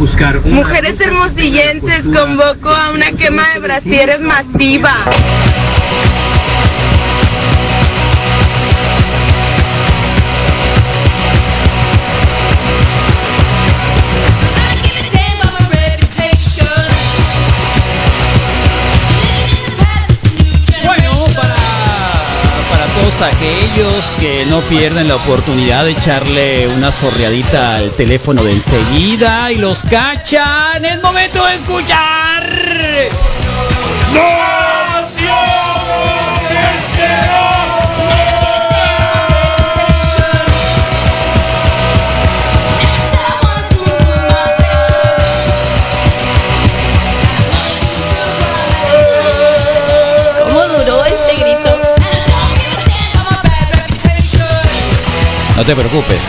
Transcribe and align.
buscar 0.00 0.40
Mujeres 0.46 0.98
hermosillenses, 0.98 2.02
convoco 2.04 2.70
a 2.70 2.90
una 2.90 3.12
quema 3.12 3.42
de 3.52 3.60
brasieres 3.60 4.20
masiva. 4.20 4.94
Aquellos 23.22 24.04
que 24.18 24.46
no 24.46 24.60
pierden 24.62 25.08
la 25.08 25.16
oportunidad 25.16 25.84
de 25.84 25.92
echarle 25.92 26.68
una 26.68 26.90
sorreadita 26.90 27.76
al 27.76 27.90
teléfono 27.92 28.42
de 28.42 28.52
enseguida 28.52 29.52
y 29.52 29.56
los 29.56 29.82
cachan, 29.82 30.84
es 30.84 31.02
momento 31.02 31.44
de 31.46 31.54
escuchar. 31.56 32.48
¿Cómo 34.12 35.69
No 55.60 55.66
te 55.66 55.76
preocupes. 55.76 56.22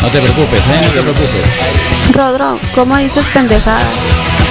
No 0.00 0.08
te 0.10 0.20
preocupes, 0.20 0.62
¿eh? 0.64 0.80
No 0.80 0.92
te 0.92 1.02
preocupes. 1.02 2.14
Rodro, 2.14 2.56
¿cómo 2.72 2.96
dices 2.98 3.26
pendejada? 3.34 3.82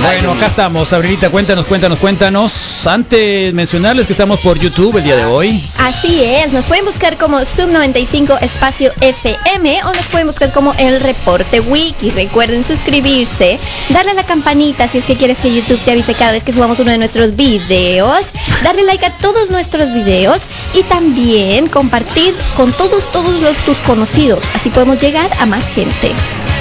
Bueno, 0.02 0.34
acá 0.34 0.48
estamos. 0.48 0.92
Abrilita, 0.92 1.30
cuéntanos, 1.30 1.68
cuéntanos, 1.68 2.00
cuéntanos. 2.00 2.88
Antes 2.88 3.54
mencionarles 3.54 4.08
que 4.08 4.14
estamos 4.14 4.40
por 4.40 4.58
YouTube 4.58 4.98
el 4.98 5.04
día 5.04 5.16
de 5.16 5.26
hoy. 5.26 5.64
Así 5.80 6.24
es, 6.24 6.52
nos 6.52 6.66
pueden 6.66 6.86
buscar 6.86 7.18
como 7.18 7.40
Sub95 7.40 8.42
Espacio 8.42 8.92
FM 9.00 9.84
o 9.84 9.94
nos 9.94 10.08
pueden 10.08 10.28
buscar 10.28 10.52
como 10.52 10.74
El 10.74 11.00
Reporte 11.00 11.60
Wiki. 11.60 12.10
Recuerden 12.12 12.64
suscribirse, 12.64 13.60
darle 13.90 14.12
a 14.12 14.16
la 14.16 14.24
campanita 14.24 14.88
si 14.88 14.98
es 14.98 15.06
que 15.06 15.16
quieres 15.16 15.40
que 15.40 15.54
YouTube 15.54 15.80
te 15.86 15.92
avise 15.92 16.16
cada 16.16 16.32
vez 16.32 16.44
que 16.44 16.52
subamos 16.52 16.80
uno 16.80 16.92
de 16.92 16.98
nuestros 16.98 17.36
videos, 17.36 18.26
darle 18.64 18.84
like 18.84 19.06
a 19.06 19.12
todos 19.18 19.50
nuestros 19.52 19.94
videos 19.94 20.42
y 20.74 20.84
también 20.84 21.68
compartir 21.68 22.36
con 22.56 22.72
todos, 22.72 23.12
todos 23.12 23.40
los, 23.42 23.56
tus 23.66 23.80
conocidos. 23.80 24.44
Así 24.56 24.70
podemos 24.70 25.02
llegar 25.02 25.30
a 25.40 25.46
más 25.46 25.66
gente. 25.70 26.12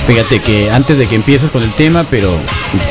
Fíjate 0.06 0.40
que 0.40 0.70
antes 0.70 0.98
de 0.98 1.06
que 1.06 1.14
empieces 1.14 1.50
con 1.50 1.62
el 1.62 1.72
tema, 1.72 2.04
pero 2.10 2.32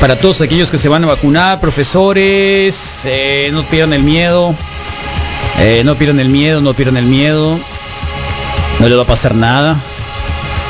para 0.00 0.16
todos 0.18 0.40
aquellos 0.40 0.70
que 0.70 0.78
se 0.78 0.88
van 0.88 1.04
a 1.04 1.08
vacunar, 1.08 1.60
profesores, 1.60 3.02
eh, 3.04 3.50
no 3.52 3.64
pierdan 3.68 3.92
el 3.92 4.02
miedo, 4.02 4.54
eh, 5.58 5.82
no 5.84 5.96
pierdan 5.96 6.20
el 6.20 6.28
miedo, 6.28 6.60
no 6.60 6.72
pierdan 6.72 6.96
el 6.96 7.06
miedo, 7.06 7.58
no 8.78 8.88
les 8.88 8.96
va 8.96 9.02
a 9.02 9.06
pasar 9.06 9.34
nada. 9.34 9.76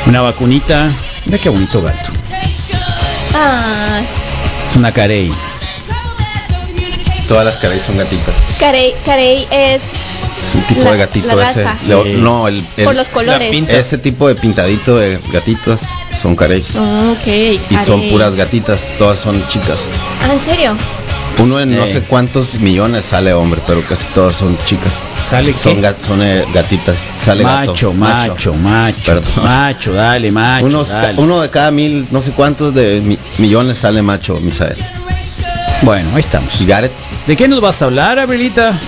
Una 0.07 0.23
vacunita, 0.23 0.91
mira 1.27 1.39
qué 1.39 1.51
bonito 1.51 1.83
gato, 1.83 2.11
Ah, 3.35 4.01
es 4.69 4.77
una 4.77 4.93
carey. 4.93 5.33
Todas 7.29 7.45
las 7.45 7.59
caras 7.59 7.83
son 7.83 7.97
gatitas. 7.97 8.35
Carey, 8.59 8.93
Carey 9.05 9.47
es 9.53 9.81
Es 10.49 10.55
un 10.55 10.63
tipo 10.63 10.83
La- 10.85 10.93
de 10.93 10.99
gatito 10.99 11.37
la 11.37 11.51
ese. 11.51 11.89
Lo-. 11.89 12.05
No, 12.05 12.49
el, 12.49 12.65
el- 12.77 12.85
por 12.85 12.95
los 12.95 13.09
colores. 13.09 13.55
ese 13.69 13.99
tipo 13.99 14.27
de 14.29 14.35
pintadito 14.35 14.97
de 14.97 15.19
gatitas 15.33 15.83
son 16.21 16.35
careys. 16.37 16.75
Ah, 16.77 17.13
Ok, 17.13 17.27
Y 17.27 17.77
son 17.87 18.09
puras 18.11 18.35
gatitas, 18.35 18.83
todas 18.99 19.19
son 19.19 19.47
chicas. 19.49 19.81
Ah, 20.23 20.33
¿en 20.33 20.41
serio? 20.41 20.75
Uno 21.39 21.59
en 21.61 21.75
no 21.75 21.87
sé 21.87 22.03
cuántos 22.03 22.55
millones 22.55 23.05
sale 23.07 23.33
hombre, 23.33 23.61
pero 23.67 23.83
casi 23.87 24.05
todas 24.09 24.37
son 24.37 24.59
chicas. 24.67 24.93
¿Sale 25.23 25.57
Son, 25.57 25.77
qué? 25.77 25.81
gat- 25.83 26.01
son 26.01 26.21
eh, 26.23 26.45
gatitas. 26.53 26.99
Sale 27.17 27.45
gato. 27.45 27.71
Macho, 27.73 27.93
macho, 27.95 28.55
macho, 28.55 29.03
Perdón. 29.07 29.31
macho, 29.45 29.93
dale, 29.95 30.31
macho, 30.33 30.67
Unos- 30.67 30.89
dale. 30.91 31.19
uno 31.19 31.41
de 31.41 31.49
cada 31.49 31.71
mil, 31.71 32.07
no 32.11 32.21
sé 32.21 32.33
cuántos 32.33 32.75
de 32.75 33.01
mi- 33.03 33.19
millones 33.39 33.79
sale 33.79 34.03
macho, 34.03 34.39
Misael. 34.41 34.77
Bueno, 35.83 36.11
ahí 36.15 36.21
estamos. 36.21 36.61
¿Y 36.61 36.67
Gareth? 36.67 36.93
¿De 37.27 37.37
qué 37.37 37.49
nos 37.49 37.61
vas 37.61 37.81
a 37.81 37.87
hablar, 37.87 38.19
Abrilita? 38.19 38.79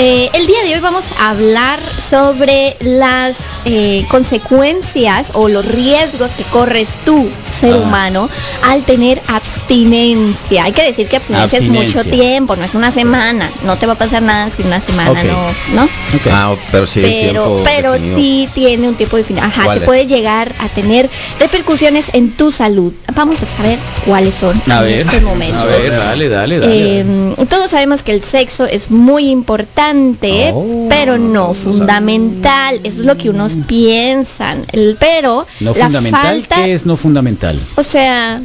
Eh, 0.00 0.30
el 0.32 0.46
día 0.46 0.62
de 0.62 0.74
hoy 0.74 0.80
vamos 0.80 1.06
a 1.18 1.30
hablar 1.30 1.80
sobre 2.08 2.76
las 2.78 3.36
eh, 3.64 4.06
consecuencias 4.08 5.32
o 5.34 5.48
los 5.48 5.66
riesgos 5.66 6.30
que 6.36 6.44
corres 6.44 6.88
tú, 7.04 7.28
ser 7.50 7.74
humano, 7.74 8.30
al 8.62 8.84
tener 8.84 9.20
abstinencia. 9.68 10.64
Hay 10.64 10.72
que 10.72 10.82
decir 10.82 11.08
que 11.08 11.16
abstinencia, 11.16 11.58
es 11.58 11.64
mucho 11.68 12.02
tiempo, 12.04 12.56
no 12.56 12.64
es 12.64 12.74
una 12.74 12.90
semana. 12.92 13.50
No 13.64 13.76
te 13.76 13.86
va 13.86 13.92
a 13.94 13.98
pasar 13.98 14.22
nada 14.22 14.50
si 14.54 14.62
una 14.62 14.80
semana 14.80 15.22
no, 15.24 15.46
¿no? 15.74 15.88
Ah, 16.30 16.54
pero 16.72 16.86
sí 16.86 17.00
pero 17.02 17.20
tiempo 17.44 17.62
pero 17.64 17.92
definido. 17.92 18.18
sí 18.18 18.48
tiene 18.54 18.88
un 18.88 18.94
tiempo 18.96 19.16
definido. 19.16 19.44
Ajá, 19.46 19.64
¿Cuál 19.64 19.78
que 19.78 19.84
es? 19.84 19.86
puede 19.86 20.06
llegar 20.06 20.54
a 20.58 20.68
tener 20.68 21.10
repercusiones 21.38 22.06
en 22.12 22.30
tu 22.32 22.50
salud. 22.50 22.92
Vamos 23.14 23.42
a 23.42 23.46
saber 23.56 23.78
cuáles 24.06 24.34
son 24.34 24.60
A 24.70 24.78
en 24.78 24.84
ver, 24.84 25.00
este 25.00 25.20
momento. 25.20 25.58
a 25.60 25.64
ver, 25.64 25.90
dale, 25.92 26.28
dale, 26.28 26.60
dale. 26.60 27.00
Eh, 27.00 27.34
todos 27.48 27.70
sabemos 27.70 28.02
que 28.02 28.12
el 28.12 28.22
sexo 28.22 28.64
es 28.66 28.90
muy 28.90 29.28
importante, 29.30 30.50
Oh. 30.54 30.86
pero 30.88 31.18
no 31.18 31.52
fundamental. 31.54 32.80
Eso 32.84 33.00
es 33.00 33.06
lo 33.06 33.16
que 33.16 33.30
unos 33.30 33.52
piensan. 33.66 34.64
El, 34.72 34.96
pero 34.98 35.46
no 35.60 35.72
la 35.74 35.84
fundamental, 35.84 36.22
falta, 36.22 36.64
¿qué 36.64 36.72
es 36.74 36.86
no 36.86 36.96
fundamental? 36.96 37.60
o 37.76 37.82
sea, 37.82 38.40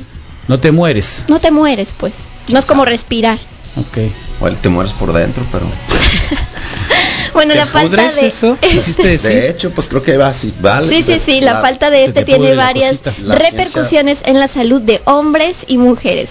No 0.48 0.60
te 0.60 0.72
mueres. 0.72 1.26
no 1.28 1.40
te 1.40 1.52
mueres, 1.52 1.94
pues. 1.98 2.14
No 2.48 2.60
es 2.60 2.66
como 2.66 2.86
respirar. 2.86 3.40
Ok. 3.78 3.98
Igual 4.38 4.58
te 4.58 4.70
mueres 4.70 4.94
por 4.94 5.14
dentro, 5.14 5.44
pero... 5.52 5.66
Bueno, 7.34 7.54
¿Te 7.54 7.60
la 7.60 7.66
falta 7.66 8.10
de 8.10 8.28
eso? 8.28 8.58
¿Quisiste 8.62 9.08
decir? 9.08 9.32
De 9.32 9.50
hecho, 9.50 9.72
pues 9.72 9.88
creo 9.88 10.04
que 10.04 10.18
va 10.18 10.28
así, 10.28 10.54
vale. 10.62 10.88
Sí, 10.88 11.02
sí, 11.02 11.20
sí, 11.24 11.42
la, 11.42 11.62
falta 11.62 11.90
de 11.90 12.06
este 12.06 12.20
te 12.20 12.26
tiene 12.26 12.54
varias 12.54 13.00
repercusiones 13.18 14.20
en 14.26 14.40
la 14.40 14.48
salud 14.48 14.82
de 14.82 15.02
hombres 15.06 15.58
y 15.68 15.80
mujeres. 15.80 16.30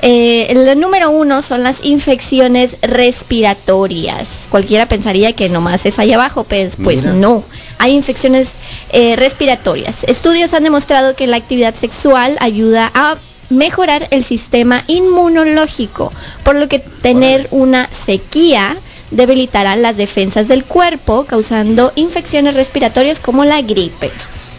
Eh, 0.00 0.46
el 0.50 0.80
número 0.80 1.10
uno 1.10 1.42
son 1.42 1.62
las 1.62 1.84
infecciones 1.84 2.76
respiratorias. 2.82 4.26
Cualquiera 4.50 4.86
pensaría 4.86 5.34
que 5.34 5.48
nomás 5.48 5.86
es 5.86 5.98
ahí 5.98 6.12
abajo, 6.12 6.44
pues, 6.44 6.76
pues 6.82 6.98
Mira. 6.98 7.12
no. 7.12 7.44
Hay 7.78 7.92
infecciones 7.92 8.48
eh, 8.90 9.16
respiratorias. 9.16 10.04
Estudios 10.04 10.54
han 10.54 10.64
demostrado 10.64 11.16
que 11.16 11.26
la 11.26 11.36
actividad 11.36 11.74
sexual 11.74 12.36
ayuda 12.40 12.90
a 12.94 13.16
mejorar 13.50 14.08
el 14.10 14.24
sistema 14.24 14.84
inmunológico, 14.86 16.12
por 16.42 16.56
lo 16.56 16.68
que 16.68 16.78
tener 16.78 17.48
una 17.50 17.88
sequía 18.06 18.76
debilitará 19.10 19.76
las 19.76 19.96
defensas 19.96 20.48
del 20.48 20.64
cuerpo, 20.64 21.24
causando 21.24 21.92
infecciones 21.94 22.54
respiratorias 22.54 23.20
como 23.20 23.44
la 23.44 23.62
gripe. 23.62 24.10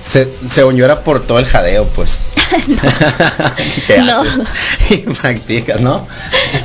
Se, 0.07 0.29
según 0.49 0.75
yo 0.77 0.85
era 0.85 1.03
por 1.03 1.25
todo 1.25 1.39
el 1.39 1.45
jadeo, 1.45 1.85
pues. 1.87 2.17
¿Qué 3.87 3.97
No. 3.99 4.21
haces? 4.21 4.47
Y 4.89 4.97
practicas, 4.97 5.81
¿no? 5.81 6.05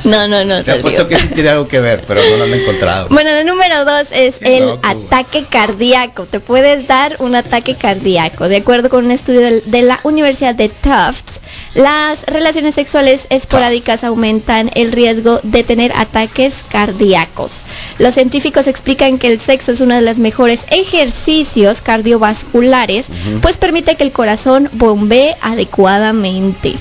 No, 0.03 0.27
no, 0.27 0.45
no. 0.45 0.63
Te 0.63 0.71
apuesto 0.73 1.07
que 1.07 1.17
sí 1.17 1.27
tiene 1.29 1.49
algo 1.49 1.67
que 1.67 1.79
ver, 1.79 2.03
pero 2.07 2.21
no 2.29 2.37
lo 2.37 2.43
han 2.43 2.53
encontrado. 2.53 3.07
Bueno, 3.09 3.31
el 3.31 3.45
número 3.47 3.83
dos 3.83 4.07
es 4.11 4.37
Qué 4.37 4.57
el 4.57 4.65
loco, 4.67 4.79
güey. 4.83 5.05
ataque 5.05 5.45
cardíaco. 5.49 6.25
Te 6.25 6.39
puedes 6.39 6.87
dar 6.87 7.15
un 7.19 7.35
ataque 7.35 7.75
cardíaco. 7.75 8.47
De 8.47 8.57
acuerdo 8.57 8.89
con 8.89 9.05
un 9.05 9.11
estudio 9.11 9.41
de, 9.41 9.81
la 9.81 9.99
Universidad 10.03 10.53
de 10.53 10.69
Tufts, 10.69 11.39
las 11.73 12.23
relaciones 12.25 12.75
sexuales 12.75 13.25
esporádicas 13.29 14.03
aumentan 14.03 14.69
el 14.75 14.91
riesgo 14.91 15.39
de 15.43 15.63
tener 15.63 15.91
ataques 15.95 16.53
cardíacos. 16.69 17.51
Los 18.01 18.15
científicos 18.15 18.65
explican 18.67 19.17
que 19.19 19.31
el 19.31 19.39
sexo 19.39 19.71
es 19.71 19.79
uno 19.79 19.93
de 19.95 20.01
los 20.01 20.17
mejores 20.17 20.61
ejercicios 20.71 21.81
cardiovasculares, 21.81 23.05
pues 23.41 23.57
permite 23.57 23.95
que 23.95 24.03
el 24.03 24.11
corazón 24.11 24.69
bombee 24.73 25.35
adecuadamente. 25.41 26.75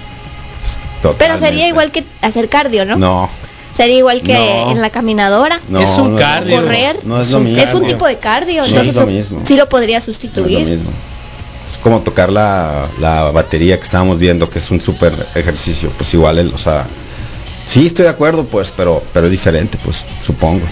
Pero 1.18 1.38
sería 1.38 1.68
igual 1.68 1.90
que 1.92 2.04
hacer 2.22 2.48
cardio, 2.48 2.84
¿no? 2.84 2.96
No, 2.96 3.30
Sería 3.76 3.98
igual 3.98 4.20
que 4.22 4.34
No. 4.34 4.72
en 4.72 4.80
la 4.82 4.90
caminadora. 4.90 5.60
no. 5.68 5.80
Es 5.80 5.90
un 5.90 6.14
no 6.14 6.18
cardio. 6.18 6.56
Correr. 6.60 7.00
No 7.04 7.20
es 7.20 7.30
lo 7.30 7.40
mismo. 7.40 7.62
Es 7.62 7.72
un 7.74 7.86
tipo 7.86 8.06
de 8.06 8.16
cardio, 8.18 8.62
No 8.62 8.66
entonces 8.68 8.88
es 8.88 8.94
lo 8.96 9.06
mismo. 9.06 9.40
sí 9.44 9.56
lo 9.56 9.68
podría 9.68 9.98
No 9.98 10.02
es 10.02 10.06
lo 10.08 10.12
sustituir. 10.12 10.66
mismo. 10.66 10.90
Es 11.72 11.78
como 11.78 12.00
tocar 12.00 12.30
la, 12.30 12.88
la 12.98 13.30
batería 13.30 13.76
que 13.78 13.84
estábamos 13.84 14.18
viendo, 14.18 14.50
que 14.50 14.58
es 14.58 14.70
un 14.70 14.80
súper 14.80 15.14
ejercicio. 15.34 15.90
Pues 15.96 16.12
igual, 16.12 16.38
el, 16.38 16.52
o 16.52 16.58
sea, 16.58 16.86
sí 17.66 17.86
estoy 17.86 18.04
de 18.04 18.10
acuerdo, 18.10 18.44
pues, 18.44 18.70
pero, 18.76 19.02
pero 19.14 19.26
es 19.26 19.32
diferente, 19.32 19.78
pues, 19.82 20.04
supongo. 20.24 20.66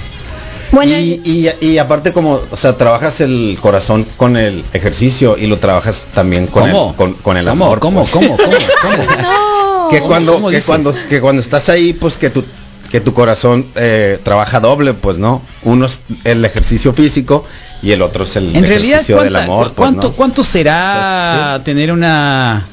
Bueno, 0.73 0.93
y, 0.99 1.21
y, 1.25 1.67
y 1.67 1.79
aparte 1.79 2.13
como, 2.13 2.41
o 2.51 2.57
sea, 2.57 2.77
trabajas 2.77 3.21
el 3.21 3.59
corazón 3.61 4.07
con 4.17 4.37
el 4.37 4.65
ejercicio 4.73 5.37
y 5.39 5.47
lo 5.47 5.59
trabajas 5.59 6.07
también 6.15 6.47
con 6.47 6.71
¿Cómo? 6.71 6.91
el, 6.91 6.97
con, 6.97 7.13
con 7.15 7.37
el 7.37 7.47
¿Cómo? 7.47 7.65
amor. 7.65 7.79
¿Cómo? 7.81 8.01
pues. 8.01 8.11
¿Cómo? 8.13 8.37
¿Cómo? 8.37 8.53
¿Cómo? 8.83 9.23
no. 9.23 9.89
que 9.89 10.01
cuando 10.03 10.35
¿Cómo 10.35 10.49
que 10.51 10.57
dices? 10.57 10.67
cuando 10.69 10.95
que 11.09 11.21
cuando 11.21 11.41
estás 11.43 11.69
ahí 11.71 11.95
pues 11.95 12.17
que 12.19 12.29
tu 12.31 12.45
que 12.91 13.01
tu 13.01 13.13
corazón 13.15 13.67
eh, 13.77 14.19
trabaja 14.23 14.61
doble 14.61 14.93
pues 14.95 15.19
no 15.19 15.41
uno 15.63 15.87
es 15.87 15.99
el 16.25 16.45
ejercicio 16.45 16.93
físico 16.93 17.45
y 17.83 17.93
el 17.93 18.03
otro 18.03 18.25
es 18.25 18.37
el 18.37 18.55
En 18.55 18.65
realidad, 18.65 19.01
ejercicio 19.01 19.23
del 19.23 19.33
¿cuánta- 19.33 19.45
amor 19.45 19.65
pues, 19.69 19.77
¿cuánto, 19.77 20.09
¿no? 20.09 20.15
¿cuánto 20.15 20.45
será 20.45 21.61
tener 21.65 21.91
una 21.93 22.67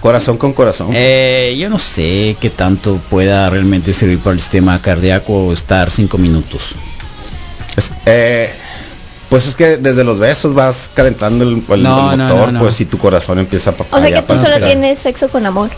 Corazón 0.00 0.36
con 0.36 0.52
corazón. 0.52 0.88
Eh, 0.92 1.54
yo 1.58 1.68
no 1.70 1.78
sé 1.78 2.36
qué 2.40 2.50
tanto 2.50 2.96
pueda 3.08 3.48
realmente 3.48 3.92
servir 3.92 4.18
para 4.18 4.34
el 4.34 4.40
sistema 4.40 4.82
cardíaco 4.82 5.52
estar 5.52 5.92
cinco 5.92 6.18
minutos. 6.18 6.74
Es- 7.76 7.90
eh, 8.06 8.50
pues 9.28 9.46
es 9.46 9.54
que 9.56 9.78
desde 9.78 10.04
los 10.04 10.18
besos 10.18 10.54
vas 10.54 10.90
calentando 10.94 11.44
el, 11.44 11.62
el- 11.68 11.82
No, 11.82 12.12
el 12.12 12.18
no, 12.18 12.24
motor, 12.24 12.46
no, 12.46 12.52
no. 12.52 12.60
pues 12.60 12.74
si 12.74 12.84
tu 12.84 12.98
corazón 12.98 13.38
empieza 13.38 13.70
a 13.70 13.74
O 13.90 14.00
sea 14.00 14.10
que 14.10 14.22
tú 14.34 14.38
solo 14.38 14.58
tienes 14.64 14.98
sexo 14.98 15.28
con 15.28 15.46
amor. 15.46 15.70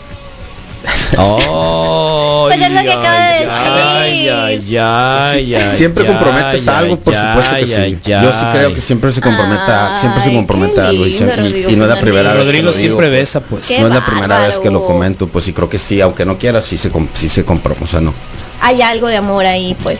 Oh, 1.17 2.45
Pues 2.47 2.61
es 2.61 2.71
lo 2.73 2.81
que 2.81 2.91
acabo 2.91 3.17
de 3.17 3.33
decir. 3.33 3.49
Ay, 3.49 4.29
ay, 4.29 4.77
ay, 4.77 5.55
ay, 5.55 5.77
siempre 5.77 6.03
ay, 6.03 6.09
comprometes 6.13 6.67
ay, 6.67 6.75
algo, 6.75 6.99
por 6.99 7.15
ay, 7.15 7.21
supuesto 7.27 7.55
que 7.55 7.61
ay, 7.61 7.67
sí. 7.67 7.73
ay, 8.11 8.21
Yo 8.23 8.31
sí 8.31 8.45
creo 8.51 8.69
que 8.69 8.75
ay. 8.75 8.81
siempre 8.81 9.11
se 9.11 9.21
comprometa, 9.21 9.97
siempre 9.97 10.21
se 10.21 10.29
Ay, 10.29 10.35
compromete 10.35 10.81
algo 10.81 11.05
y, 11.07 11.09
y- 11.15 11.19
Rodrigo 11.19 11.69
y 11.71 11.75
no 11.75 11.83
es 11.85 11.89
la 11.89 11.99
primera 11.99 12.23
vez 12.23 12.31
que 12.33 12.37
Rodrigo 12.43 12.73
siempre 12.73 13.07
pues. 13.07 13.11
besa, 13.11 13.39
pues. 13.41 13.67
Qué 13.67 13.79
no 13.79 13.87
es 13.87 13.93
la 13.93 14.05
primera 14.05 14.39
vez 14.39 14.59
que 14.59 14.69
lo 14.69 14.85
comento, 14.85 15.27
pues 15.27 15.45
sí 15.45 15.53
creo 15.53 15.69
que 15.69 15.77
sí, 15.77 16.01
aunque 16.01 16.25
no 16.25 16.37
quiera, 16.37 16.61
sí 16.61 16.77
se 16.77 16.91
sí 17.13 17.29
se 17.29 17.43
compró, 17.45 17.75
o 17.81 17.87
sea, 17.87 18.01
no. 18.01 18.13
Hay 18.61 18.81
algo 18.81 19.07
de 19.07 19.17
amor 19.17 19.45
ahí, 19.45 19.75
pues. 19.81 19.99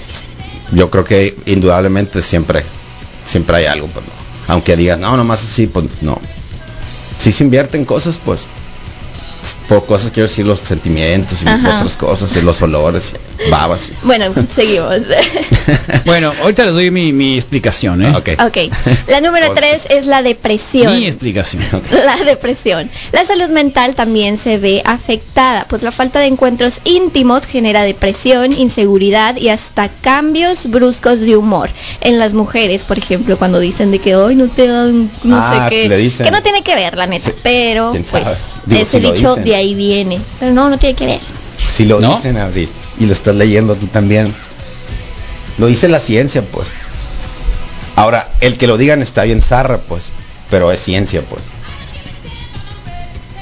Yo 0.72 0.90
creo 0.90 1.04
que 1.04 1.36
indudablemente 1.46 2.22
siempre 2.22 2.64
siempre 3.26 3.58
hay 3.58 3.66
algo. 3.66 3.90
Aunque 4.48 4.76
digas, 4.78 5.00
no, 5.00 5.18
nomás 5.18 5.44
así, 5.44 5.68
pues 5.68 5.86
no. 6.02 6.20
Si 7.18 7.32
se 7.32 7.44
invierte 7.44 7.78
en 7.78 7.86
cosas, 7.86 8.20
pues 8.24 8.46
por 9.68 9.86
cosas 9.86 10.12
quiero 10.12 10.28
decir 10.28 10.46
los 10.46 10.60
sentimientos 10.60 11.44
y 11.44 11.48
Ajá. 11.48 11.78
otras 11.78 11.98
cosas, 11.98 12.36
y 12.36 12.42
los 12.42 12.62
olores, 12.62 13.16
babas. 13.50 13.92
Bueno, 14.04 14.26
seguimos. 14.56 14.98
Bueno, 16.06 16.32
ahorita 16.42 16.66
les 16.66 16.74
doy 16.74 16.92
mi, 16.92 17.12
mi 17.14 17.36
explicación, 17.36 18.04
¿eh? 18.06 18.14
Ok. 18.16 18.30
ok. 18.40 18.58
La 19.08 19.22
número 19.22 19.54
tres 19.54 19.84
es 19.90 20.06
la 20.06 20.22
depresión. 20.24 20.96
Mi 20.96 21.06
explicación. 21.08 21.64
La 21.92 22.16
depresión. 22.24 22.90
La 23.12 23.26
salud 23.26 23.50
mental 23.50 23.96
también 23.96 24.38
se 24.38 24.58
ve 24.58 24.82
afectada, 24.86 25.66
pues 25.68 25.82
la 25.84 25.92
falta 25.92 26.20
de 26.20 26.28
encuentros 26.28 26.80
íntimos 26.84 27.46
genera 27.46 27.84
depresión, 27.84 28.54
inseguridad 28.54 29.38
y 29.38 29.50
hasta 29.50 29.90
cambios 29.90 30.70
bruscos 30.70 31.20
de 31.20 31.36
humor. 31.38 31.70
En 32.02 32.20
las 32.20 32.34
mujeres, 32.34 32.84
por 32.84 32.98
ejemplo, 32.98 33.38
cuando 33.38 33.60
dicen 33.60 33.92
de 33.92 34.00
que 34.00 34.16
hoy 34.16 34.36
no 34.36 34.48
te 34.48 34.68
dan, 34.68 35.10
no 35.24 35.38
Ah, 35.38 35.68
sé 35.70 35.76
qué, 35.76 35.90
le 35.90 35.98
dicen. 35.98 36.26
que 36.26 36.32
no 36.32 36.42
tiene 36.44 36.62
que 36.64 36.76
ver, 36.76 36.96
la 36.98 37.08
neta, 37.08 37.32
Sí. 37.32 37.38
pero 37.42 37.92
¿Quién 37.92 38.04
pues? 38.04 38.24
Digo, 38.66 38.82
ese 38.82 39.00
si 39.00 39.00
dicho 39.00 39.30
dicen. 39.30 39.44
de 39.44 39.56
ahí 39.56 39.74
viene. 39.76 40.20
Pero 40.40 40.54
no, 40.54 40.70
no 40.70 40.78
tiene 40.78 40.96
que 40.96 41.06
ver. 41.06 41.20
Si 41.58 41.86
lo 41.86 42.00
¿No? 42.00 42.16
dicen, 42.16 42.38
Abril, 42.38 42.70
y 43.00 43.06
lo 43.06 43.14
estás 43.14 43.36
leyendo 43.36 43.76
tú 43.76 43.88
también. 43.88 44.34
Lo 45.58 45.68
dice 45.68 45.88
la 45.88 46.00
ciencia, 46.00 46.42
pues. 46.42 46.68
Ahora, 47.96 48.30
el 48.42 48.58
que 48.58 48.68
lo 48.68 48.78
digan 48.78 49.02
está 49.02 49.24
bien 49.24 49.42
zarra, 49.42 49.78
pues. 49.78 50.12
Pero 50.50 50.72
es 50.72 50.80
ciencia, 50.82 51.22
pues. 51.22 51.44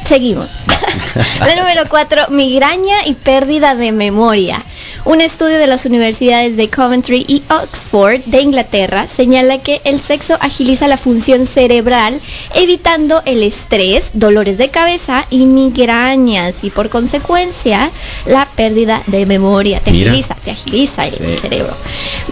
Seguimos. 0.05 0.49
la 1.39 1.55
número 1.55 1.83
4, 1.89 2.29
migraña 2.29 3.05
y 3.05 3.13
pérdida 3.13 3.75
de 3.75 3.91
memoria. 3.91 4.61
Un 5.05 5.19
estudio 5.19 5.57
de 5.59 5.67
las 5.67 5.83
universidades 5.83 6.55
de 6.55 6.69
Coventry 6.69 7.25
y 7.27 7.43
Oxford 7.49 8.21
de 8.25 8.39
Inglaterra 8.39 9.05
señala 9.13 9.57
que 9.57 9.81
el 9.83 9.99
sexo 9.99 10.37
agiliza 10.39 10.87
la 10.87 10.95
función 10.95 11.45
cerebral, 11.45 12.21
evitando 12.55 13.21
el 13.25 13.43
estrés, 13.43 14.11
dolores 14.13 14.57
de 14.57 14.69
cabeza 14.69 15.25
y 15.29 15.45
migrañas 15.45 16.63
y 16.63 16.69
por 16.69 16.89
consecuencia 16.89 17.91
la 18.25 18.47
pérdida 18.55 19.03
de 19.07 19.25
memoria. 19.25 19.81
Te 19.81 19.91
Mira. 19.91 20.11
agiliza, 20.11 20.35
te 20.35 20.51
agiliza 20.51 21.05
el 21.05 21.15
Sí. 21.15 21.37
cerebro. 21.41 21.75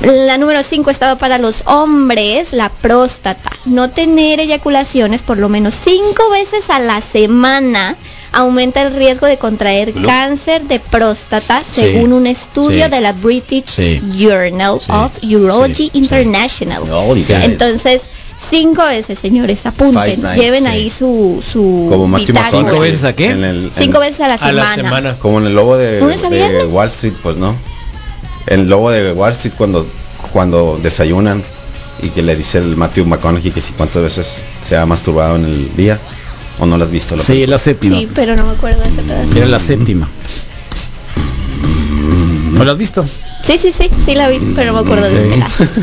La 0.01 0.37
número 0.37 0.63
5 0.63 0.89
estaba 0.91 1.17
para 1.17 1.37
los 1.39 1.63
hombres, 1.67 2.53
la 2.53 2.69
próstata. 2.69 3.51
No 3.65 3.89
tener 3.89 4.39
eyaculaciones 4.39 5.21
por 5.21 5.37
lo 5.37 5.49
menos 5.49 5.75
5 5.83 6.29
veces 6.31 6.69
a 6.69 6.79
la 6.79 7.01
semana 7.01 7.97
aumenta 8.33 8.81
el 8.83 8.93
riesgo 8.95 9.27
de 9.27 9.37
contraer 9.37 9.93
cáncer 9.93 10.61
de 10.63 10.79
próstata 10.79 11.61
Sí, 11.61 11.81
según 11.81 12.13
un 12.13 12.27
estudio 12.27 12.85
sí. 12.85 12.91
de 12.91 13.01
la 13.01 13.11
British 13.13 13.65
Sí. 13.67 14.01
Journal 14.17 14.79
Sí, 14.79 14.91
of 14.91 15.11
Urology. 15.23 15.89
International. 15.93 16.83
No. 16.87 17.13
Entonces, 17.15 18.01
cinco 18.49 18.83
veces, 18.85 19.19
señores, 19.19 19.65
apunten, 19.65 20.21
nights, 20.21 20.39
lleven 20.41 20.63
sí. 20.63 20.69
ahí 20.69 20.89
su 20.89 21.43
su 21.51 21.87
Como 21.89 22.17
bitácora. 22.17 22.49
¿Cinco 22.49 22.79
veces 22.79 23.03
a 23.03 23.13
qué? 23.13 23.25
en 23.31 23.43
el- 23.43 23.65
en- 23.65 23.71
Cinco 23.77 23.99
veces 23.99 24.21
a 24.21 24.27
la 24.29 24.33
A 24.35 24.37
semana. 24.37 24.63
la 24.63 24.73
semana. 24.75 25.15
Como 25.19 25.39
en 25.39 25.47
el 25.47 25.53
lobo 25.55 25.77
de, 25.77 25.99
¿Lunes 25.99 26.23
a 26.23 26.29
de? 26.29 26.65
Wall 26.65 26.87
Street, 26.87 27.13
pues 27.21 27.37
no. 27.37 27.55
El 28.47 28.69
lobo 28.69 28.89
de 28.91 29.11
Wall 29.13 29.31
Street 29.33 29.53
cuando 29.57 29.85
cuando 30.31 30.79
desayunan 30.81 31.43
y 32.01 32.09
que 32.09 32.21
le 32.21 32.35
dice 32.35 32.57
el 32.59 32.75
Matthew 32.77 33.05
McConaughey 33.05 33.51
que 33.51 33.59
si 33.61 33.73
cuántas 33.73 34.01
veces 34.01 34.37
se 34.61 34.77
ha 34.77 34.85
masturbado 34.85 35.35
en 35.35 35.43
el 35.45 35.75
día 35.75 35.99
o 36.61 36.65
no 36.65 36.77
lo 36.77 36.85
has 36.85 36.91
visto 36.91 37.15
la 37.17 37.23
Sí, 37.23 37.45
la 37.45 37.57
séptima. 37.57 37.97
Sí, 37.97 38.07
pero 38.15 38.35
no 38.37 38.45
me 38.45 38.51
acuerdo 38.51 38.81
de 38.83 38.89
ese 38.89 39.01
pedazo. 39.01 39.35
Era 39.37 39.47
la 39.47 39.59
séptima. 39.59 40.07
¿No 42.53 42.63
lo 42.65 42.71
has 42.71 42.77
visto? 42.77 43.03
Sí, 43.43 43.57
sí, 43.57 43.71
sí, 43.71 43.89
sí 44.05 44.13
la 44.13 44.29
vi, 44.29 44.37
pero 44.55 44.71
no 44.71 44.81
me 44.81 44.85
acuerdo 44.87 45.09
de 45.09 45.15
Ok. 45.15 45.25
este 45.25 45.35
pedazo. 45.35 45.63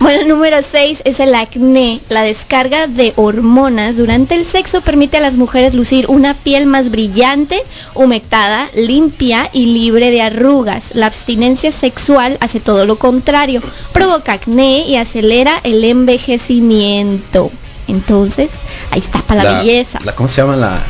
Bueno, 0.00 0.22
el 0.22 0.28
número 0.28 0.56
6 0.62 1.02
es 1.04 1.20
el 1.20 1.34
acné. 1.34 2.00
La 2.08 2.22
descarga 2.22 2.86
de 2.86 3.12
hormonas 3.16 3.98
durante 3.98 4.34
el 4.34 4.46
sexo 4.46 4.80
permite 4.80 5.18
a 5.18 5.20
las 5.20 5.34
mujeres 5.36 5.74
lucir 5.74 6.06
una 6.08 6.32
piel 6.32 6.64
más 6.64 6.90
brillante, 6.90 7.62
humectada, 7.94 8.70
limpia 8.74 9.50
y 9.52 9.66
libre 9.66 10.10
de 10.10 10.22
arrugas. 10.22 10.84
La 10.94 11.04
abstinencia 11.04 11.70
sexual 11.70 12.38
hace 12.40 12.60
todo 12.60 12.86
lo 12.86 12.96
contrario, 12.96 13.60
provoca 13.92 14.32
acné 14.32 14.86
y 14.88 14.96
acelera 14.96 15.60
el 15.64 15.84
envejecimiento. 15.84 17.50
Entonces, 17.90 18.50
ahí 18.90 19.00
está 19.00 19.20
para 19.22 19.42
la, 19.44 19.58
belleza. 19.58 19.98
la- 20.04 20.14
¿Cómo 20.14 20.28
se 20.28 20.40
llama 20.42 20.56
la, 20.56 20.82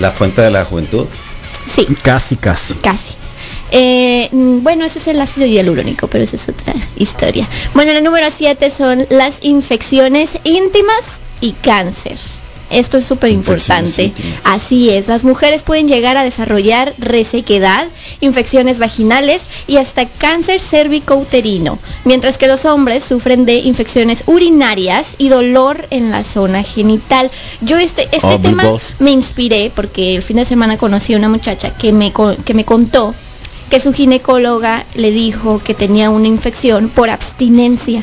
la 0.00 0.12
fuente 0.12 0.42
de 0.42 0.50
la 0.50 0.64
juventud? 0.64 1.06
Sí, 1.74 1.86
Casi, 2.02 2.36
casi. 2.36 2.74
Casi. 2.74 3.14
Eh, 3.70 4.28
mm, 4.30 4.62
bueno, 4.62 4.84
ese 4.84 4.98
es 4.98 5.08
el 5.08 5.20
ácido 5.20 5.46
hialurónico, 5.46 6.06
pero 6.08 6.22
esa 6.24 6.36
es 6.36 6.48
otra 6.48 6.74
historia. 6.96 7.48
Bueno, 7.74 7.92
la 7.92 8.00
número 8.00 8.26
7 8.36 8.70
son 8.70 9.06
las 9.10 9.36
infecciones 9.42 10.30
íntimas 10.44 11.00
y 11.40 11.52
cáncer. 11.52 12.18
Esto 12.70 12.98
es 12.98 13.04
súper 13.06 13.30
importante. 13.30 14.12
Así 14.44 14.90
es, 14.90 15.06
las 15.06 15.22
mujeres 15.24 15.62
pueden 15.62 15.86
llegar 15.86 16.16
a 16.16 16.24
desarrollar 16.24 16.92
resequedad, 16.98 17.86
infecciones 18.24 18.78
vaginales 18.78 19.42
y 19.66 19.76
hasta 19.76 20.06
cáncer 20.06 20.60
cervicouterino, 20.60 21.78
mientras 22.04 22.38
que 22.38 22.48
los 22.48 22.64
hombres 22.64 23.04
sufren 23.04 23.44
de 23.44 23.54
infecciones 23.56 24.24
urinarias 24.26 25.08
y 25.18 25.28
dolor 25.28 25.86
en 25.90 26.10
la 26.10 26.24
zona 26.24 26.62
genital. 26.62 27.30
Yo 27.60 27.78
este, 27.78 28.04
este 28.04 28.26
Oh, 28.34 28.38
tema 28.40 28.64
me 28.98 29.10
inspiré 29.10 29.70
porque 29.74 30.16
el 30.16 30.22
fin 30.22 30.36
de 30.38 30.44
semana 30.44 30.76
conocí 30.78 31.14
a 31.14 31.18
una 31.18 31.28
muchacha 31.28 31.70
que 31.76 31.92
me, 31.92 32.12
que 32.44 32.54
me 32.54 32.64
contó 32.64 33.14
que 33.70 33.80
su 33.80 33.92
ginecóloga 33.92 34.84
le 34.94 35.10
dijo 35.10 35.60
que 35.64 35.74
tenía 35.74 36.10
una 36.10 36.28
infección 36.28 36.88
por 36.88 37.10
abstinencia. 37.10 38.02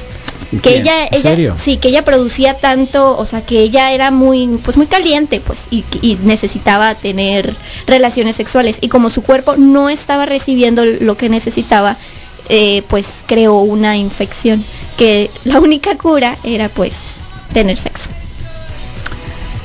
Que 0.62 0.78
ella, 0.80 1.04
¿En 1.06 1.10
ella, 1.14 1.22
serio? 1.22 1.56
sí, 1.58 1.78
que 1.78 1.88
ella 1.90 2.04
producía 2.04 2.56
tanto, 2.56 3.18
o 3.18 3.26
sea, 3.26 3.42
que 3.46 3.62
ella 3.62 3.92
era 3.94 4.12
muy, 4.12 4.48
pues 4.66 4.76
muy 4.76 4.86
caliente, 4.88 5.40
pues, 5.40 5.60
y, 5.72 5.86
y 6.02 6.18
necesitaba 6.24 6.94
tener 6.96 7.56
relaciones 7.88 8.36
sexuales. 8.36 8.78
Y 8.82 8.90
como 8.90 9.10
su 9.10 9.22
cuerpo 9.24 9.56
no 9.56 9.88
estaba 9.90 10.26
recibiendo 10.26 10.84
lo 10.86 11.16
que 11.16 11.30
necesitaba, 11.30 11.96
eh, 12.50 12.84
pues 12.90 13.06
creó 13.28 13.60
una 13.60 13.96
infección. 13.96 14.66
Que 14.98 15.32
la 15.46 15.60
única 15.60 15.98
cura 15.98 16.38
era, 16.44 16.68
pues, 16.68 16.96
tener 17.54 17.78
sexo. 17.78 18.10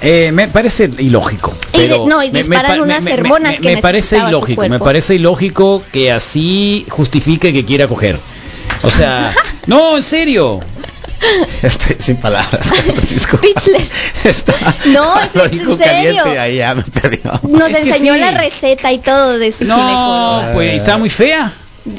Eh, 0.02 0.30
me 0.32 0.46
parece 0.48 0.90
ilógico. 0.98 1.54
Pero 1.72 2.06
no, 2.06 2.22
y 2.22 2.26
me- 2.30 2.44
me 2.44 2.48
disparan 2.56 2.76
pa- 2.78 2.82
unas 2.82 3.02
me- 3.02 3.10
me- 3.16 3.20
hormonas 3.22 3.52
me- 3.52 3.58
que 3.58 3.74
me 3.74 3.82
parece 3.82 4.16
necesitaba 4.16 4.30
su 4.30 4.36
ilógico, 4.36 4.68
me 4.68 4.78
parece 4.78 5.14
ilógico 5.14 5.82
que 5.90 6.12
así 6.12 6.86
justifique 6.90 7.52
que 7.52 7.64
quiera 7.64 7.88
coger. 7.88 8.18
O 8.82 8.90
sea, 8.90 9.32
no, 9.66 9.96
en 9.96 10.02
serio. 10.02 10.60
Estoy 11.62 11.96
sin 11.98 12.16
palabras. 12.16 12.66
Francisco. 12.66 13.38
Speechless. 13.38 13.90
Está- 14.24 14.74
No, 14.86 15.14
lo 15.34 15.48
dijo 15.48 15.76
caliente, 15.78 16.38
ahí 16.38 16.56
ya 16.56 16.74
me 16.74 16.82
perdió. 16.82 17.32
Nos 17.42 17.70
Es 17.70 17.78
enseñó 17.78 18.14
sí. 18.14 18.20
la 18.20 18.30
receta 18.32 18.92
y 18.92 18.98
todo 18.98 19.38
de 19.38 19.52
su 19.52 19.64
No, 19.64 20.42
pues 20.54 20.74
está 20.74 20.98
muy 20.98 21.10
fea. 21.10 21.52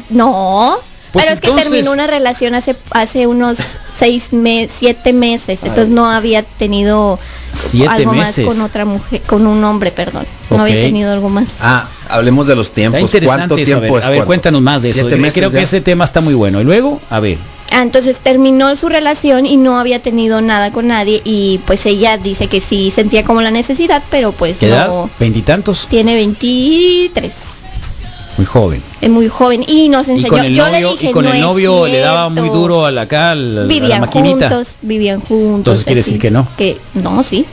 No. 0.09 0.77
Pues 1.13 1.25
pero 1.25 1.36
es 1.36 1.41
que 1.41 1.51
terminó 1.51 1.91
una 1.93 2.05
relación 2.05 2.53
hace 2.53 2.75
hace 2.91 3.27
unos 3.27 3.57
seis 3.89 4.33
meses, 4.33 4.75
siete 4.77 5.13
meses, 5.13 5.59
entonces 5.63 5.88
no 5.88 6.09
había 6.12 6.43
tenido 6.43 7.17
Siete 7.58 7.90
algo 7.90 8.14
meses. 8.14 8.46
más 8.46 8.56
con 8.56 8.64
otra 8.66 8.86
mujer, 8.86 9.22
con 9.26 9.48
un 9.48 9.64
hombre, 9.64 9.92
perdón. 9.92 10.26
No 10.50 10.62
había 10.64 10.76
tenido 10.76 11.12
algo 11.12 11.30
más. 11.30 11.56
Ah, 11.62 11.88
hablemos 12.10 12.48
de 12.48 12.56
los 12.56 12.68
Está 12.68 12.76
tiempos. 12.76 13.02
interesante 13.02 13.38
¿Cuánto 13.48 13.56
eso. 13.58 13.64
A 13.64 13.66
tiempo 13.80 13.94
ver, 13.96 14.02
es? 14.04 14.08
a 14.08 14.10
ver, 14.12 14.18
¿Cuánto? 14.20 14.28
cuéntanos 14.28 14.62
más 14.62 14.82
de 14.82 14.90
eso. 14.92 15.00
Siete 15.02 15.16
Yo 15.16 15.22
meses 15.22 15.34
Creo 15.36 15.52
que 15.52 15.62
ese 15.62 15.82
tema 15.82 16.06
está 16.06 16.22
muy 16.22 16.34
bueno. 16.34 16.62
Y 16.62 16.64
luego, 16.64 17.02
a 17.10 17.20
ver. 17.20 17.38
Ah, 17.70 17.82
entonces 17.82 18.20
terminó 18.22 18.74
su 18.78 18.88
relación 18.88 19.46
y 19.46 19.58
no 19.58 19.78
había 19.78 20.02
tenido 20.02 20.40
nada 20.42 20.72
con 20.72 20.88
nadie 20.88 21.22
y 21.26 21.60
pues 21.66 21.86
ella 21.86 22.18
dice 22.18 22.48
que 22.48 22.62
sí 22.62 22.92
sentía 22.96 23.26
como 23.26 23.42
la 23.42 23.52
necesidad, 23.52 24.02
pero 24.10 24.32
pues 24.32 24.58
¿Qué 24.58 24.68
edad? 24.68 24.88
no 24.88 25.10
¿Veintitantos? 25.20 25.86
tiene 25.90 26.16
23. 26.16 27.34
Muy 28.38 28.46
joven. 28.46 28.82
Es 29.01 29.10
muy 29.10 29.27
joven 29.27 29.63
y 29.67 29.89
nos 29.89 30.08
Y 30.08 30.12
enseñó. 30.12 30.29
con 30.29 30.39
el 30.46 30.53
yo 30.56 30.65
novio, 30.65 30.79
le 30.88 30.91
dije, 30.94 31.10
y 31.10 31.12
con 31.12 31.25
"No 31.25 31.34
el 31.34 31.41
novio 31.41 31.88
le 31.88 32.00
daba 32.00 32.29
muy 32.29 32.41
cierto". 32.41 32.58
duro 32.60 32.86
a 32.86 32.91
la, 32.91 33.06
la 33.06 33.63
vivían 33.63 34.01
maquinita. 34.01 34.50
juntos, 34.50 34.75
vivían 34.82 35.20
juntos. 35.22 35.58
Entonces 35.58 35.86
quiere 35.86 36.00
decir 36.01 36.20
que 36.20 36.29
no. 36.32 36.48
Que 36.58 36.77
no, 36.94 37.24
sí. 37.24 37.46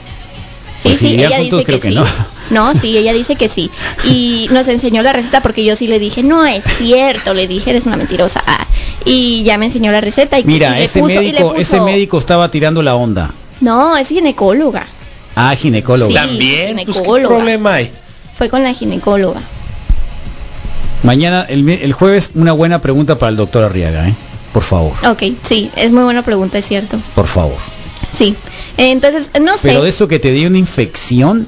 Sí, 0.83 0.89
Pues 0.89 0.97
si 0.99 1.05
sí, 1.07 1.11
vivían 1.13 1.31
ella 1.31 1.41
juntos, 1.41 1.59
dice 1.59 1.65
creo 1.65 1.79
que, 1.79 1.87
que 1.87 1.93
sí. 1.93 1.99
no. 1.99 2.05
No, 2.73 2.79
sí, 2.79 2.95
ella 2.95 3.11
dice 3.13 3.35
que 3.35 3.49
sí. 3.49 3.71
Y 4.03 4.47
nos 4.51 4.67
enseñó 4.67 5.01
la 5.01 5.11
receta 5.13 5.41
porque 5.41 5.65
yo 5.65 5.75
sí 5.75 5.87
le 5.87 5.97
dije, 5.97 6.21
no 6.21 6.45
es 6.45 6.63
cierto, 6.77 7.33
le 7.33 7.47
dije, 7.47 7.71
eres 7.71 7.87
una 7.87 7.97
mentirosa. 7.97 8.43
Ah, 8.45 8.67
y 9.03 9.41
ya 9.41 9.57
me 9.57 9.65
enseñó 9.65 9.91
la 9.91 9.99
receta. 10.01 10.37
Y, 10.37 10.43
y 10.43 10.45
Mira, 10.45 10.75
le 10.75 10.83
ese 10.83 10.99
puso- 11.01 11.09
y 11.09 11.13
le 11.15 11.19
médico, 11.31 11.49
puso- 11.53 11.59
ese 11.61 11.81
médico 11.81 12.19
estaba 12.19 12.51
tirando 12.51 12.83
la 12.83 12.93
onda. 12.93 13.31
No, 13.61 13.97
es 13.97 14.09
ginecóloga. 14.09 14.85
Ah, 15.35 15.55
ginecólogo. 15.55 16.11
Sí. 16.11 16.15
También, 16.17 16.75
pues 16.75 16.85
qué 16.85 16.93
ginecóloga. 16.93 17.35
problema 17.35 17.73
hay. 17.73 17.91
Fue 18.35 18.49
con 18.49 18.61
la 18.61 18.73
ginecóloga. 18.75 19.41
Mañana, 21.05 21.45
el, 21.47 21.67
el 21.69 21.93
jueves, 21.93 22.29
una 22.35 22.51
buena 22.53 22.79
pregunta 22.79 23.15
para 23.17 23.29
el 23.29 23.35
doctor 23.37 23.63
Arriaga, 23.63 24.07
¿eh? 24.09 24.15
Por 24.53 24.63
favor, 24.63 24.93
Ok, 25.07 25.23
sí, 25.47 25.69
es 25.75 25.91
muy 25.91 26.03
buena 26.03 26.21
pregunta, 26.21 26.57
es 26.57 26.65
cierto. 26.67 26.97
por 27.13 27.27
favor. 27.27 27.57
Sí. 28.17 28.35
Entonces, 28.77 29.29
no 29.41 29.53
sé. 29.53 29.59
Pero 29.63 29.85
eso 29.85 30.07
que 30.07 30.19
te 30.19 30.31
dio 30.31 30.47
una 30.47 30.57
infección, 30.57 31.47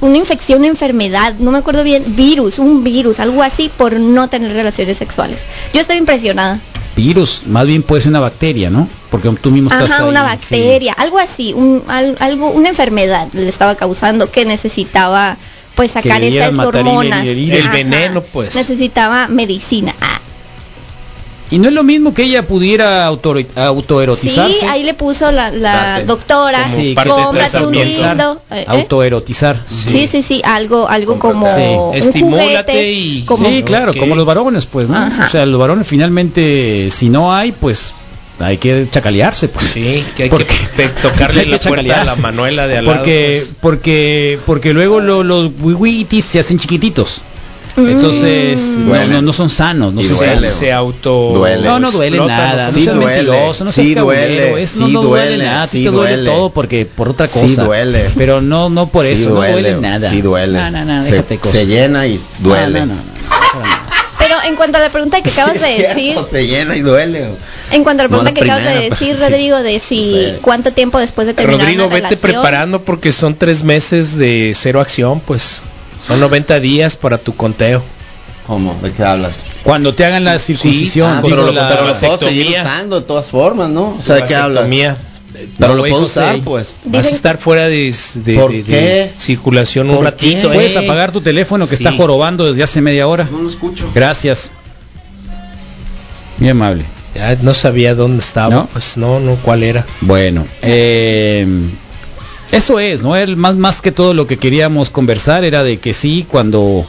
una 0.00 0.16
infección, 0.16 0.58
una 0.60 0.68
enfermedad, 0.68 1.34
no 1.38 1.50
me 1.50 1.58
acuerdo 1.58 1.82
bien, 1.82 2.04
virus, 2.16 2.58
un 2.58 2.84
virus, 2.84 3.20
algo 3.20 3.42
así 3.42 3.70
por 3.74 3.94
no 3.98 4.28
tener 4.28 4.52
relaciones 4.52 4.98
sexuales. 4.98 5.40
Yo 5.72 5.80
estoy 5.80 5.96
impresionada. 5.96 6.60
virus, 6.96 7.42
más 7.46 7.66
bien 7.66 7.82
puede 7.82 8.02
ser 8.02 8.10
una 8.10 8.20
bacteria, 8.20 8.68
¿no? 8.70 8.86
Porque 9.10 9.28
tú 9.40 9.50
mismo 9.50 9.70
estás 9.70 9.90
Ajá, 9.90 10.02
ahí, 10.04 10.08
una 10.10 10.20
sí. 10.38 10.54
bacteria, 10.54 10.92
algo 10.92 11.18
así, 11.18 11.52
un, 11.54 11.82
al- 11.88 12.16
algo, 12.20 12.50
una 12.50 12.68
enfermedad 12.68 13.28
le 13.32 13.48
estaba 13.48 13.74
causando 13.76 14.30
que 14.30 14.44
necesitaba 14.44 15.36
pues 15.74 15.92
sacar 15.92 16.22
esas 16.22 16.52
matar 16.52 16.74
y 16.74 16.88
hormonas. 16.88 17.24
herir, 17.26 17.52
herir. 17.52 17.64
El 17.64 17.68
veneno, 17.70 18.22
pues. 18.22 18.54
Necesitaba 18.54 19.28
medicina. 19.28 19.94
Ah, 20.00 20.20
Y 21.50 21.58
no 21.58 21.68
es 21.68 21.74
lo 21.74 21.82
mismo 21.84 22.14
que 22.14 22.22
ella 22.22 22.46
pudiera 22.46 23.04
auto, 23.06 23.34
autoerotizarse. 23.56 24.60
Sí, 24.60 24.66
ahí 24.66 24.82
le 24.82 24.94
puso 24.94 25.30
la, 25.30 25.50
la 25.50 25.72
Date. 25.72 26.04
doctora, 26.06 26.66
Sí, 26.66 26.94
cómprate 26.94 27.64
un 27.64 27.72
lindo. 27.74 28.40
eh, 28.50 28.60
¿eh? 28.60 28.64
autoerotizar. 28.66 29.60
Sí, 29.66 30.08
sí, 30.10 30.22
sí, 30.22 30.40
algo, 30.44 30.88
algo 30.88 31.18
como 31.18 31.46
Sí. 31.46 31.60
un 31.60 31.94
Estimúlate 31.94 32.46
juguete, 32.72 32.92
y- 32.92 33.22
como 33.24 33.48
Sí, 33.48 33.62
claro, 33.62 33.92
Ok. 33.92 33.98
como 33.98 34.16
los 34.16 34.24
varones, 34.26 34.66
pues, 34.66 34.88
¿no? 34.88 34.96
Ajá. 34.96 35.26
O 35.26 35.28
sea, 35.30 35.44
los 35.46 35.60
varones 35.60 35.86
finalmente, 35.86 36.88
si 36.90 37.08
no 37.10 37.32
hay, 37.34 37.52
pues 37.52 37.94
hay 38.40 38.58
que 38.58 38.86
chacalearse, 38.90 39.48
pues. 39.48 39.66
Sí, 39.66 40.04
que 40.16 40.24
hay 40.24 40.28
Porque- 40.30 40.46
que 40.76 40.88
tocarle 41.02 41.40
Hay 41.40 41.46
que 41.46 41.52
la 41.52 41.58
puerta 41.58 42.00
a 42.00 42.04
la. 42.04 42.16
Manuela 42.16 42.66
de 42.66 42.78
al 42.78 42.84
lado. 42.84 42.96
porque, 42.98 43.32
pues. 43.36 43.54
porque, 43.60 44.38
porque 44.46 44.72
luego 44.72 45.00
lo- 45.00 45.22
los 45.24 45.50
wiwitis 45.60 46.24
se 46.24 46.38
hacen 46.40 46.58
chiquititos. 46.58 47.20
Mm. 47.76 47.88
Entonces, 47.88 48.60
no, 48.78 49.04
no, 49.06 49.20
no 49.22 49.32
son 49.32 49.50
sanos, 49.50 49.92
no 49.92 50.00
son 50.00 50.16
duele, 50.18 50.34
sanos. 50.46 50.50
se 50.60 50.72
auto 50.72 51.32
Duele. 51.34 51.66
No, 51.66 51.80
no 51.80 51.90
duele 51.90 52.18
explota, 52.18 52.36
nada, 52.38 52.66
no 52.68 52.72
Sí 52.72 52.82
seas 52.84 52.94
duele, 52.96 53.14
mentiroso, 53.24 53.64
no 53.64 53.72
sí 53.72 53.82
seas 53.84 53.94
cabulero, 53.96 54.26
duele, 54.46 54.62
es- 54.62 54.76
no, 54.76 54.86
sí 54.86 54.92
no 54.92 55.02
duele, 55.02 55.26
duele, 55.30 55.44
nada, 55.44 55.66
sí 55.66 55.84
te 55.84 55.90
duele, 55.90 56.16
duele. 56.18 56.30
todo 56.30 56.50
porque 56.50 56.86
por 56.86 57.08
otra 57.08 57.26
Sí 57.26 57.40
cosa. 57.40 57.64
duele. 57.64 58.08
Pero 58.16 58.40
no 58.40 58.68
no 58.70 58.86
por 58.90 59.06
Sí 59.06 59.14
eso, 59.14 59.30
no 59.30 59.34
duele 59.36 59.76
nada. 59.80 60.08
Sí 60.08 60.22
duele. 60.22 60.56
No, 60.56 60.70
no, 60.70 60.84
no, 60.84 61.04
se, 61.04 61.10
déjate 61.10 61.38
cosas. 61.38 61.58
se 61.58 61.66
llena 61.66 62.06
y 62.06 62.20
duele. 62.38 62.80
No, 62.80 62.86
no, 62.86 62.94
no, 62.94 63.00
no. 63.00 63.84
Pero 64.20 64.36
en 64.46 64.54
cuanto 64.54 64.78
a 64.78 64.80
la 64.80 64.90
pregunta 64.90 65.20
que 65.20 65.30
acabas 65.30 65.60
de 65.60 65.76
Es 65.84 65.94
cierto, 65.94 66.22
decir, 66.22 66.30
se 66.30 66.46
llena 66.46 66.76
y 66.76 66.80
duele. 66.80 67.26
En 67.74 67.84
cuanto 67.84 68.02
a 68.02 68.04
la 68.04 68.08
pregunta 68.08 68.32
que 68.32 68.42
acabas 68.42 68.64
de 68.64 68.90
decir, 68.90 69.16
sí. 69.16 69.22
Rodrigo, 69.22 69.62
de 69.62 69.78
si 69.80 70.10
Sí. 70.12 70.32
cuánto 70.42 70.72
tiempo 70.72 70.98
después 70.98 71.26
de 71.26 71.34
terminar 71.34 71.60
Rodrigo, 71.62 71.86
una 71.86 71.94
vete 71.94 72.06
relación, 72.08 72.32
preparando 72.32 72.82
porque 72.84 73.12
son 73.12 73.36
tres 73.36 73.62
meses 73.62 74.16
de 74.16 74.52
cero 74.54 74.80
acción, 74.80 75.20
pues 75.20 75.62
son 76.04 76.20
90 76.20 76.60
días 76.60 76.96
para 76.96 77.18
tu 77.18 77.34
conteo. 77.36 77.82
¿Cómo? 78.46 78.78
¿De 78.82 78.92
qué 78.92 79.02
hablas? 79.02 79.36
Cuando 79.62 79.94
te 79.94 80.04
hagan 80.04 80.24
la 80.24 80.38
circuncisión, 80.38 81.10
Ah, 81.10 81.16
digo, 81.22 81.28
pero 81.30 81.46
lo, 81.46 81.52
la- 81.52 81.68
pero 81.68 81.86
lo 81.86 81.94
puedo 81.94 82.18
seguir 82.18 82.48
usando 82.48 83.00
de 83.00 83.06
todas 83.06 83.26
formas, 83.26 83.70
¿no? 83.70 83.96
O 83.98 84.02
sea, 84.02 84.16
¿de 84.16 84.24
qué 84.26 84.34
hablas? 84.34 84.66
Pero 84.68 84.96
No, 85.58 85.74
lo 85.74 85.80
puedo 85.82 85.94
José. 86.02 86.20
usar, 86.20 86.40
pues. 86.44 86.74
Vas 86.84 87.06
a 87.06 87.10
estar 87.10 87.38
fuera 87.38 87.66
de, 87.66 87.92
de- 88.16 88.34
¿Por 88.36 88.52
de- 88.52 88.58
de 88.58 88.64
qué? 88.64 89.12
circulación 89.16 89.88
un 89.90 89.96
¿Por 89.96 90.04
ratito. 90.04 90.48
qué? 90.50 90.54
puedes 90.54 90.74
eh. 90.76 90.78
apagar 90.78 91.10
tu 91.10 91.22
teléfono 91.22 91.66
que 91.66 91.74
Sí. 91.76 91.82
está 91.82 91.96
jorobando 91.96 92.44
desde 92.44 92.62
hace 92.62 92.80
media 92.82 93.08
hora. 93.08 93.26
No 93.32 93.38
lo 93.38 93.48
escucho. 93.48 93.90
Gracias. 93.94 94.52
Muy 96.38 96.50
amable. 96.50 96.84
Ya 97.14 97.36
no 97.40 97.54
sabía 97.54 97.94
dónde 97.94 98.18
estaba, 98.18 98.54
¿No? 98.54 98.66
pues 98.66 98.96
no, 98.96 99.20
no, 99.20 99.36
cuál 99.36 99.62
era. 99.62 99.86
Bueno, 100.00 100.46
eh, 100.62 101.46
eso 102.50 102.78
es, 102.80 103.02
¿no? 103.02 103.16
El 103.16 103.36
más, 103.36 103.54
más 103.54 103.80
que 103.80 103.92
todo 103.92 104.14
lo 104.14 104.26
que 104.26 104.36
queríamos 104.36 104.90
conversar 104.90 105.44
era 105.44 105.62
de 105.62 105.78
que 105.78 105.92
sí, 105.92 106.26
cuando, 106.28 106.84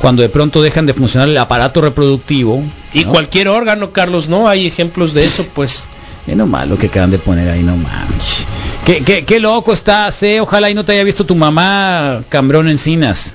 cuando 0.00 0.22
de 0.22 0.28
pronto 0.28 0.62
dejan 0.62 0.86
de 0.86 0.94
funcionar 0.94 1.28
el 1.28 1.38
aparato 1.38 1.80
reproductivo. 1.80 2.62
Y 2.92 3.04
¿no? 3.04 3.12
cualquier 3.12 3.48
órgano, 3.48 3.92
Carlos, 3.92 4.28
¿no? 4.28 4.48
Hay 4.48 4.66
ejemplos 4.66 5.14
de 5.14 5.24
eso, 5.24 5.46
pues. 5.54 5.86
Es 6.26 6.36
no 6.36 6.46
malo 6.46 6.78
que 6.78 6.86
acaban 6.86 7.10
de 7.10 7.18
poner 7.18 7.48
ahí, 7.48 7.62
no 7.62 7.76
manches. 7.76 8.46
Qué, 8.86 9.02
qué, 9.02 9.24
qué 9.24 9.40
loco 9.40 9.72
estás, 9.72 10.22
eh. 10.22 10.40
Ojalá 10.40 10.70
y 10.70 10.74
no 10.74 10.84
te 10.84 10.92
haya 10.92 11.04
visto 11.04 11.24
tu 11.24 11.34
mamá, 11.34 12.22
Cambrón 12.28 12.68
Encinas. 12.68 13.34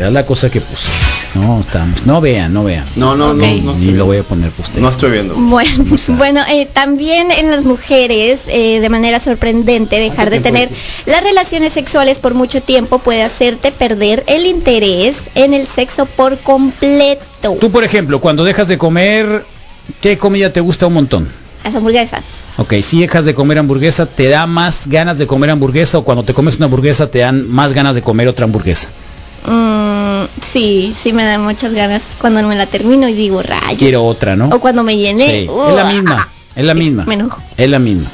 Era 0.00 0.10
la 0.10 0.24
cosa 0.24 0.48
que 0.48 0.62
puso. 0.62 0.88
No, 1.34 1.60
estamos. 1.60 2.06
No 2.06 2.22
vean, 2.22 2.54
no 2.54 2.64
vean. 2.64 2.86
No, 2.96 3.14
no, 3.14 3.32
Ok. 3.32 3.36
no, 3.36 3.56
no. 3.64 3.74
Ni 3.74 3.92
lo 3.92 4.06
voy 4.06 4.16
a 4.16 4.22
poner 4.22 4.50
para 4.50 4.62
usted. 4.66 4.80
No 4.80 4.88
estoy 4.88 5.10
viendo. 5.10 5.34
Bueno, 5.34 5.84
bueno 6.16 6.40
eh, 6.48 6.66
también 6.72 7.30
en 7.30 7.50
las 7.50 7.64
mujeres, 7.64 8.40
eh, 8.46 8.80
de 8.80 8.88
manera 8.88 9.20
sorprendente, 9.20 9.98
dejar 9.98 10.30
de 10.30 10.40
tener 10.40 10.70
las 11.04 11.22
relaciones 11.22 11.74
sexuales 11.74 12.18
por 12.18 12.32
mucho 12.32 12.62
tiempo 12.62 13.00
puede 13.00 13.22
hacerte 13.22 13.72
perder 13.72 14.24
el 14.26 14.46
interés 14.46 15.18
en 15.34 15.52
el 15.52 15.66
sexo 15.66 16.06
por 16.06 16.38
completo. 16.38 17.58
Tú, 17.60 17.70
por 17.70 17.84
ejemplo, 17.84 18.22
cuando 18.22 18.42
dejas 18.42 18.68
de 18.68 18.78
comer, 18.78 19.44
¿qué 20.00 20.16
comida 20.16 20.50
te 20.50 20.60
gusta 20.62 20.86
un 20.86 20.94
montón? 20.94 21.28
Las 21.62 21.74
hamburguesas. 21.74 22.24
Ok, 22.56 22.72
si 22.82 23.02
dejas 23.02 23.26
de 23.26 23.34
comer 23.34 23.58
hamburguesa, 23.58 24.06
¿te 24.06 24.30
da 24.30 24.46
más 24.46 24.86
ganas 24.86 25.18
de 25.18 25.26
comer 25.26 25.50
hamburguesa 25.50 25.98
o 25.98 26.04
cuando 26.04 26.22
te 26.22 26.32
comes 26.32 26.56
una 26.56 26.64
hamburguesa 26.64 27.10
te 27.10 27.18
dan 27.18 27.46
más 27.50 27.74
ganas 27.74 27.94
de 27.94 28.00
comer 28.00 28.28
otra 28.28 28.44
hamburguesa? 28.46 28.88
Mm, 29.46 30.24
sí, 30.42 30.94
sí 31.02 31.12
me 31.12 31.24
dan 31.24 31.42
muchas 31.42 31.72
ganas 31.72 32.02
cuando 32.20 32.42
me 32.46 32.56
la 32.56 32.66
termino 32.66 33.08
y 33.08 33.14
digo 33.14 33.42
rayos. 33.42 33.78
Quiero 33.78 34.04
otra, 34.04 34.36
¿no? 34.36 34.48
O 34.48 34.60
cuando 34.60 34.82
me 34.82 34.96
llené. 34.96 35.44
Sí, 35.44 35.48
uh, 35.48 35.68
es 35.68 35.76
la 35.76 35.84
misma, 35.84 36.28
es 36.54 36.64
la 36.64 36.74
misma. 36.74 37.04
Me 37.06 37.14
enojo. 37.14 37.42
Es 37.56 37.70
la 37.70 37.78
misma. 37.78 38.08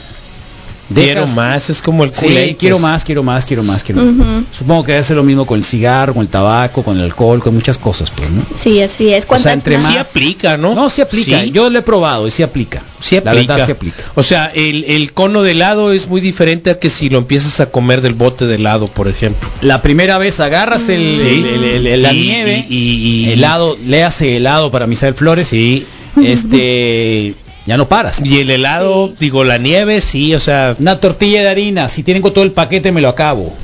Quiero 0.94 1.26
más, 1.28 1.68
es 1.68 1.82
como 1.82 2.04
el 2.04 2.14
Sí, 2.14 2.26
culé, 2.26 2.56
quiero 2.56 2.76
pues. 2.76 2.82
más, 2.82 3.04
quiero 3.04 3.22
más, 3.22 3.44
quiero 3.44 3.62
más, 3.64 3.82
quiero 3.82 4.04
más. 4.04 4.44
Supongo 4.56 4.84
que 4.84 4.94
hace 4.96 5.14
lo 5.14 5.24
mismo 5.24 5.44
con 5.46 5.58
el 5.58 5.64
cigarro, 5.64 6.14
con 6.14 6.22
el 6.22 6.28
tabaco, 6.28 6.82
con 6.84 6.96
el 6.96 7.04
alcohol, 7.04 7.42
con 7.42 7.54
muchas 7.54 7.76
cosas, 7.76 8.10
pues, 8.12 8.30
¿no? 8.30 8.42
Sí, 8.56 8.80
así 8.80 9.12
es. 9.12 9.24
O 9.24 9.28
¿Cuántas 9.28 9.42
sea, 9.44 9.52
entre 9.54 9.78
más? 9.78 9.86
Sí 9.86 9.96
aplica, 10.20 10.56
¿no? 10.56 10.74
No, 10.74 10.88
sí 10.88 11.02
aplica. 11.02 11.42
Sí. 11.42 11.50
Yo 11.50 11.68
lo 11.70 11.78
he 11.78 11.82
probado 11.82 12.26
y 12.28 12.30
sí 12.30 12.42
aplica. 12.44 12.82
Sí 13.00 13.16
La 13.22 13.32
aplica. 13.32 13.54
verdad 13.54 13.66
sí 13.66 13.72
aplica. 13.72 14.04
O 14.14 14.22
sea, 14.22 14.46
el, 14.54 14.84
el 14.84 15.12
cono 15.12 15.42
de 15.42 15.50
helado 15.52 15.92
es 15.92 16.06
muy 16.08 16.20
diferente 16.20 16.70
a 16.70 16.78
que 16.78 16.88
si 16.88 17.08
lo 17.08 17.18
empiezas 17.18 17.58
a 17.60 17.66
comer 17.70 18.00
del 18.00 18.14
bote 18.14 18.46
de 18.46 18.54
helado, 18.54 18.86
por 18.86 19.08
ejemplo. 19.08 19.48
La 19.62 19.82
primera 19.82 20.18
vez 20.18 20.38
agarras 20.40 20.88
el, 20.88 21.18
Sí. 21.18 21.44
el- 21.52 21.64
el- 21.64 21.86
el- 21.88 22.02
la 22.02 22.12
Y- 22.12 22.20
nieve, 22.20 22.66
y- 22.68 22.74
y- 22.76 23.24
y- 23.26 23.32
helado, 23.32 23.76
le 23.84 24.04
hace 24.04 24.36
helado 24.36 24.70
para 24.70 24.86
Misael 24.86 25.14
Flores 25.14 25.52
y 25.52 25.84
este 26.22 27.34
ya 27.66 27.76
no 27.76 27.88
paras. 27.88 28.20
Y 28.22 28.40
el 28.40 28.50
helado, 28.50 29.12
digo, 29.18 29.44
la 29.44 29.58
nieve, 29.58 30.00
sí, 30.00 30.34
o 30.34 30.40
sea, 30.40 30.76
Una 30.78 31.00
tortilla 31.00 31.42
de 31.42 31.48
harina, 31.48 31.88
si 31.88 32.02
tienen 32.02 32.22
con 32.22 32.32
todo 32.32 32.44
el 32.44 32.52
paquete 32.52 32.92
me 32.92 33.00
lo 33.00 33.08
acabo. 33.08 33.54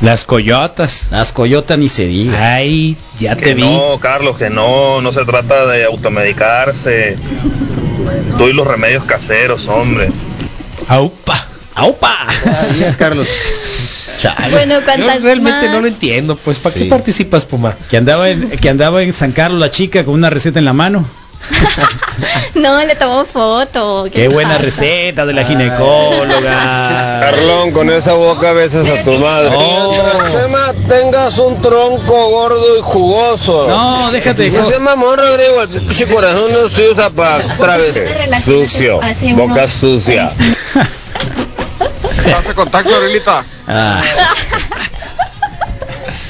las 0.00 0.24
coyotas. 0.24 1.08
Las 1.10 1.32
coyotas 1.32 1.78
ni 1.78 1.88
se 1.88 2.06
diga. 2.06 2.54
Ay, 2.56 2.96
ya 3.18 3.34
te 3.36 3.42
Que 3.42 3.54
vi. 3.54 3.62
no, 3.62 3.98
Carlos, 4.00 4.36
que 4.36 4.50
no, 4.50 5.00
no 5.00 5.12
se 5.12 5.24
trata 5.24 5.66
de 5.66 5.84
automedicarse. 5.84 7.16
Tú 8.36 8.48
y 8.48 8.52
los 8.52 8.66
remedios 8.66 9.04
caseros, 9.04 9.66
hombre. 9.68 10.10
Aupa. 10.88 11.46
¡Aupa! 11.76 12.14
Ay, 12.28 12.94
Carlos. 12.98 13.26
Bueno, 14.52 14.74
Yo 14.78 14.84
¿cuántas 14.84 15.22
realmente 15.22 15.68
no 15.68 15.80
lo 15.80 15.86
entiendo, 15.88 16.36
pues 16.36 16.58
¿para 16.60 16.72
Sí. 16.72 16.80
qué 16.84 16.86
participas, 16.86 17.44
Puma? 17.44 17.74
Que 17.90 17.96
andaba 17.96 18.30
en, 18.30 18.48
que 18.50 18.68
andaba 18.68 19.02
en 19.02 19.12
San 19.12 19.32
Carlos 19.32 19.58
la 19.60 19.70
chica 19.70 20.04
con 20.04 20.14
una 20.14 20.30
receta 20.30 20.58
en 20.60 20.64
la 20.66 20.72
mano. 20.72 21.04
No, 22.54 22.78
le 22.84 22.94
tomó 22.94 23.24
foto. 23.24 24.06
Qué 24.12 24.28
buena 24.28 24.50
pasa? 24.52 24.62
receta 24.62 25.26
de 25.26 25.32
la 25.32 25.44
ginecóloga. 25.44 27.18
Carlón, 27.20 27.72
con 27.72 27.90
esa 27.90 28.12
boca 28.14 28.52
besas 28.52 28.86
a 28.88 29.02
tu 29.02 29.12
madre. 29.18 29.50
No. 29.50 29.90
Mientras 29.90 30.32
Chema 30.32 30.72
tengas 30.88 31.38
un 31.38 31.60
tronco 31.60 32.28
gordo 32.30 32.78
y 32.78 32.80
jugoso. 32.82 33.66
No, 33.68 34.10
déjate. 34.12 34.48
No 34.50 34.64
se 34.64 34.78
mamón, 34.78 35.18
Rodrigo, 35.18 35.62
el 35.62 35.68
pinche 35.68 36.06
corazón 36.06 36.52
no 36.52 36.68
se 36.70 36.90
usa 36.90 37.10
para 37.10 37.44
otra 37.44 37.76
vez. 37.76 38.00
Sucio, 38.44 39.00
Hace 39.02 39.34
boca 39.34 39.54
unos- 39.54 39.70
sucia. 39.70 40.30
Hace 42.38 42.54
contacto, 42.54 42.94
Aurelita. 42.94 43.44
Ah. 43.66 44.00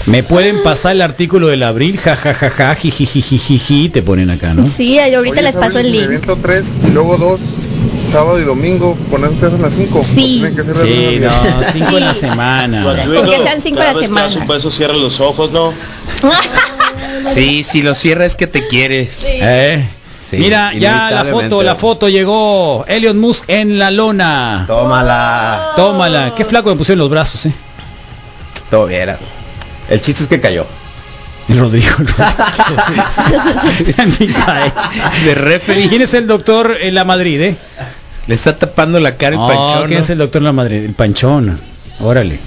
¿Me 0.06 0.22
pueden 0.22 0.62
pasar 0.62 0.92
el 0.92 1.02
artículo 1.02 1.46
del 1.48 1.62
abril? 1.62 1.98
Ja, 1.98 2.14
ja, 2.16 2.34
ja, 2.34 2.50
ja, 2.50 2.74
jijijijiji, 2.74 3.88
te 3.88 4.02
ponen 4.02 4.28
acá, 4.30 4.52
¿no? 4.52 4.66
Sí, 4.66 4.98
ahí 4.98 5.14
ahorita 5.14 5.40
les 5.40 5.56
paso 5.56 5.78
el 5.78 5.90
link. 5.92 6.04
evento 6.04 6.36
3 6.40 6.76
y 6.88 6.90
luego 6.90 7.16
2, 7.16 7.40
sábado 8.12 8.38
y 8.38 8.44
domingo, 8.44 8.96
poner 9.10 9.30
ustedes 9.30 9.54
a 9.54 9.62
las 9.62 9.72
5. 9.74 10.04
Sí. 10.14 10.44
Que 10.54 10.62
ser 10.62 10.76
Sí, 10.76 11.20
no, 11.22 11.62
cinco 11.72 11.96
en 11.96 12.04
la 12.04 12.12
Sí. 12.14 12.20
semana. 12.20 12.84
Con 12.84 12.96
que 13.30 13.42
sean 13.42 13.62
cinco 13.62 13.80
a 13.80 13.92
la 13.94 14.02
semana. 14.02 14.44
beso 14.46 14.70
cierra 14.70 14.94
los 14.94 15.20
ojos, 15.20 15.50
¿no? 15.52 15.72
Sí, 17.24 17.62
si 17.62 17.80
lo 17.80 17.94
cierra 17.94 18.26
es 18.26 18.36
que 18.36 18.46
te 18.46 18.66
quiere. 18.66 19.08
¿Eh? 19.24 19.86
Sí, 20.20 20.36
Mira, 20.36 20.74
ya 20.74 21.10
la 21.10 21.24
foto, 21.24 21.62
la 21.62 21.74
foto 21.74 22.08
llegó. 22.10 22.84
Elliot 22.86 23.16
Musk 23.16 23.44
en 23.48 23.78
la 23.78 23.90
lona. 23.90 24.64
Tómala. 24.66 25.72
Tómala. 25.76 26.34
Qué 26.36 26.44
flaco 26.44 26.68
me 26.68 26.76
pusieron 26.76 26.98
los 26.98 27.08
brazos, 27.08 27.46
eh. 27.46 27.52
todo 28.70 28.86
bien. 28.86 29.16
El 29.90 30.00
chiste 30.00 30.22
es 30.22 30.28
que 30.28 30.40
cayó. 30.40 30.66
El 31.48 31.58
Rodrigo. 31.58 31.90
Misael. 34.18 34.72
De 35.24 35.34
referee. 35.34 35.88
¿Quién 35.88 36.02
es 36.02 36.14
el 36.14 36.26
doctor 36.26 36.76
en 36.80 36.94
la 36.94 37.04
Madrid, 37.04 37.40
eh? 37.40 37.56
Le 38.26 38.34
está 38.34 38.56
tapando 38.56 38.98
la 39.00 39.16
cara 39.16 39.34
el 39.34 39.40
Oh, 39.42 39.46
panchón. 39.48 39.86
¿Quién 39.88 39.98
¿no? 39.98 40.04
es 40.04 40.10
el 40.10 40.18
doctor 40.18 40.40
en 40.40 40.44
la 40.46 40.52
Madrid? 40.52 40.84
El 40.84 40.94
Panchón. 40.94 41.60
Órale. 42.00 42.38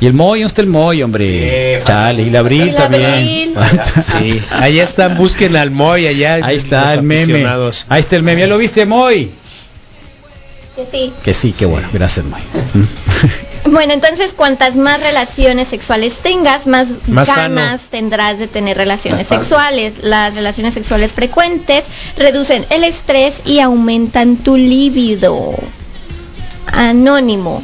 Y 0.00 0.06
el 0.06 0.14
Moy, 0.14 0.40
¿dónde 0.40 0.48
está 0.48 0.60
el 0.62 0.66
Moy, 0.68 1.02
hombre? 1.02 1.78
Sí, 1.78 1.84
Chale, 1.86 2.22
y 2.24 2.30
la 2.30 2.40
Abril 2.40 2.68
El 2.68 2.74
también. 2.74 3.54
Abril. 3.56 3.56
Sí, 4.04 4.42
allá 4.50 4.82
están, 4.84 5.16
busquen 5.16 5.56
al 5.56 5.70
Moy 5.70 6.06
allá. 6.06 6.40
Ahí 6.44 6.56
está 6.56 6.92
el 6.92 7.02
meme. 7.02 7.46
Ahí 7.88 8.00
está 8.00 8.16
el 8.16 8.22
meme. 8.22 8.40
¿Ya 8.42 8.46
lo 8.48 8.58
viste, 8.58 8.84
Moy? 8.84 9.30
Que 10.76 10.86
sí. 10.90 11.12
Que 11.22 11.32
sí, 11.34 11.54
qué 11.56 11.66
bueno. 11.66 11.88
Gracias, 11.92 12.26
Moy. 12.26 12.40
Bueno, 13.64 13.92
entonces 13.92 14.32
cuantas 14.32 14.74
más 14.74 15.00
relaciones 15.00 15.68
sexuales 15.68 16.14
tengas, 16.22 16.66
más, 16.66 16.88
Más 17.06 17.28
ganas 17.28 17.80
sano. 17.80 17.88
tendrás 17.90 18.38
de 18.38 18.48
tener 18.48 18.76
relaciones 18.76 19.20
Más 19.20 19.26
fácil. 19.28 19.44
sexuales. 19.44 19.92
Las 20.02 20.34
relaciones 20.34 20.74
sexuales 20.74 21.12
frecuentes 21.12 21.84
reducen 22.16 22.66
el 22.70 22.82
estrés 22.82 23.34
y 23.44 23.60
aumentan 23.60 24.36
tu 24.38 24.56
líbido. 24.56 25.54
Anónimo. 26.66 27.62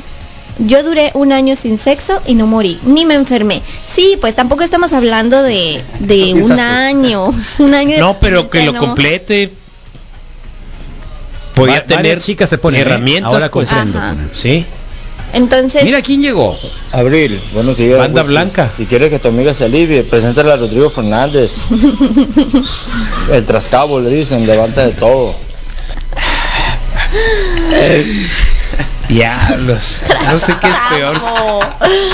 Yo 0.61 0.83
duré 0.83 1.13
un 1.15 1.33
año 1.33 1.55
sin 1.57 1.79
sexo 1.79 2.21
y 2.27 2.35
no 2.35 2.47
morí, 2.47 2.79
ni 2.85 3.05
me 3.05 3.15
enfermé. 3.15 3.63
Sí, 3.93 4.17
pues 4.21 4.35
tampoco 4.35 4.63
estamos 4.65 4.93
hablando 4.93 5.43
de, 5.43 5.83
de 6.01 6.35
un 6.35 6.59
año. 6.59 7.33
Un 7.59 7.75
año 7.75 7.93
de 7.95 7.99
No, 7.99 8.19
pero 8.21 8.51
que 8.51 8.65
lo 8.65 8.73
no. 8.73 8.81
complete. 8.81 9.53
Podía 11.55 11.77
Va- 11.81 11.87
tener 11.87 12.21
chicas 12.21 12.49
se 12.49 12.59
ponen, 12.59 12.81
¿eh? 12.81 12.83
herramientas. 12.83 13.33
Ahora 13.33 13.51
pues. 13.51 13.69
comprendo. 13.71 14.01
Sí. 14.35 14.65
Entonces, 15.33 15.85
Mira 15.85 16.03
quién 16.03 16.23
llegó. 16.23 16.59
Abril, 16.91 17.41
buenos 17.53 17.77
días. 17.77 17.99
Banda 17.99 18.23
blanca. 18.23 18.71
Si 18.71 18.87
quieres 18.87 19.11
que 19.11 19.19
tu 19.19 19.29
amiga 19.29 19.53
se 19.53 19.65
alivie, 19.65 20.03
preséntale 20.03 20.53
a 20.53 20.57
Rodrigo 20.57 20.91
Fernández. 20.91 21.59
El 23.33 23.47
trascabo 23.47 24.01
le 24.01 24.11
dicen, 24.11 24.47
levanta 24.47 24.87
de 24.87 24.93
todo. 24.93 25.35
Diablos. 29.09 29.99
No 30.31 30.39
sé 30.39 30.55
qué 30.61 30.69
es 30.69 30.77
peor. 30.91 31.17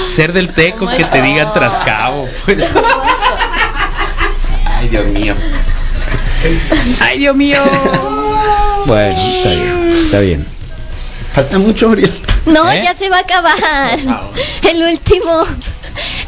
Ser 0.04 0.32
del 0.32 0.54
teco 0.54 0.88
que 0.88 1.04
te 1.04 1.22
digan 1.22 1.52
trascabo. 1.52 2.28
Pues. 2.44 2.68
Ay, 4.66 4.88
Dios 4.88 5.06
mío. 5.06 5.34
Ay, 7.00 7.18
Dios 7.18 7.36
mío. 7.36 7.62
bueno, 8.86 9.16
está 9.16 9.50
bien. 9.50 9.90
Está 9.90 10.20
bien. 10.20 10.46
Falta 11.32 11.58
mucho, 11.58 11.88
Uriel. 11.88 12.12
No, 12.46 12.70
¿Eh? 12.70 12.82
ya 12.84 12.94
se 12.94 13.08
va 13.08 13.18
a 13.18 13.20
acabar. 13.20 13.98
El 14.70 14.82
último, 14.82 15.44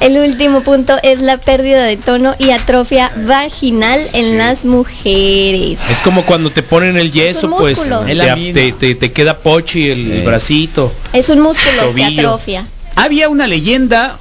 el 0.01 0.19
último 0.19 0.61
punto 0.63 0.97
es 1.03 1.21
la 1.21 1.39
pérdida 1.39 1.85
de 1.85 1.97
tono 1.97 2.35
y 2.39 2.51
atrofia 2.51 3.11
vaginal 3.27 4.01
en 4.13 4.39
las 4.39 4.65
mujeres. 4.65 5.79
Es 5.91 6.01
como 6.01 6.25
cuando 6.25 6.51
te 6.51 6.63
ponen 6.63 6.97
el 6.97 7.13
yeso, 7.13 7.51
pues 7.51 7.81
te, 7.83 8.53
te, 8.53 8.73
te- 8.73 8.95
te 8.95 9.13
queda 9.13 9.39
pochi 9.39 9.91
el, 9.91 10.23
bracito. 10.23 10.93
Es 11.13 11.29
un 11.29 11.41
músculo, 11.41 11.93
atrofia. 12.05 12.67
Había 12.95 13.29
una 13.29 13.47
leyenda, 13.47 14.17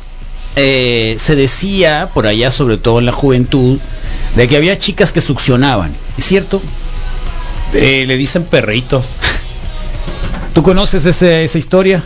eh, 0.57 1.15
se 1.17 1.35
decía 1.35 2.09
por 2.13 2.27
allá, 2.27 2.51
sobre 2.51 2.77
todo 2.77 2.99
en 2.99 3.05
la 3.05 3.11
juventud, 3.13 3.79
de 4.35 4.47
que 4.49 4.57
había 4.57 4.77
chicas 4.77 5.11
que 5.13 5.21
succionaban. 5.21 5.95
¿Es 6.17 6.25
cierto? 6.25 6.61
Eh, 7.73 8.03
le 8.07 8.17
dicen 8.17 8.43
perrito. 8.45 9.03
¿Tú 10.55 10.63
conoces 10.63 11.05
ese- 11.05 11.43
esa 11.43 11.57
historia? 11.59 12.01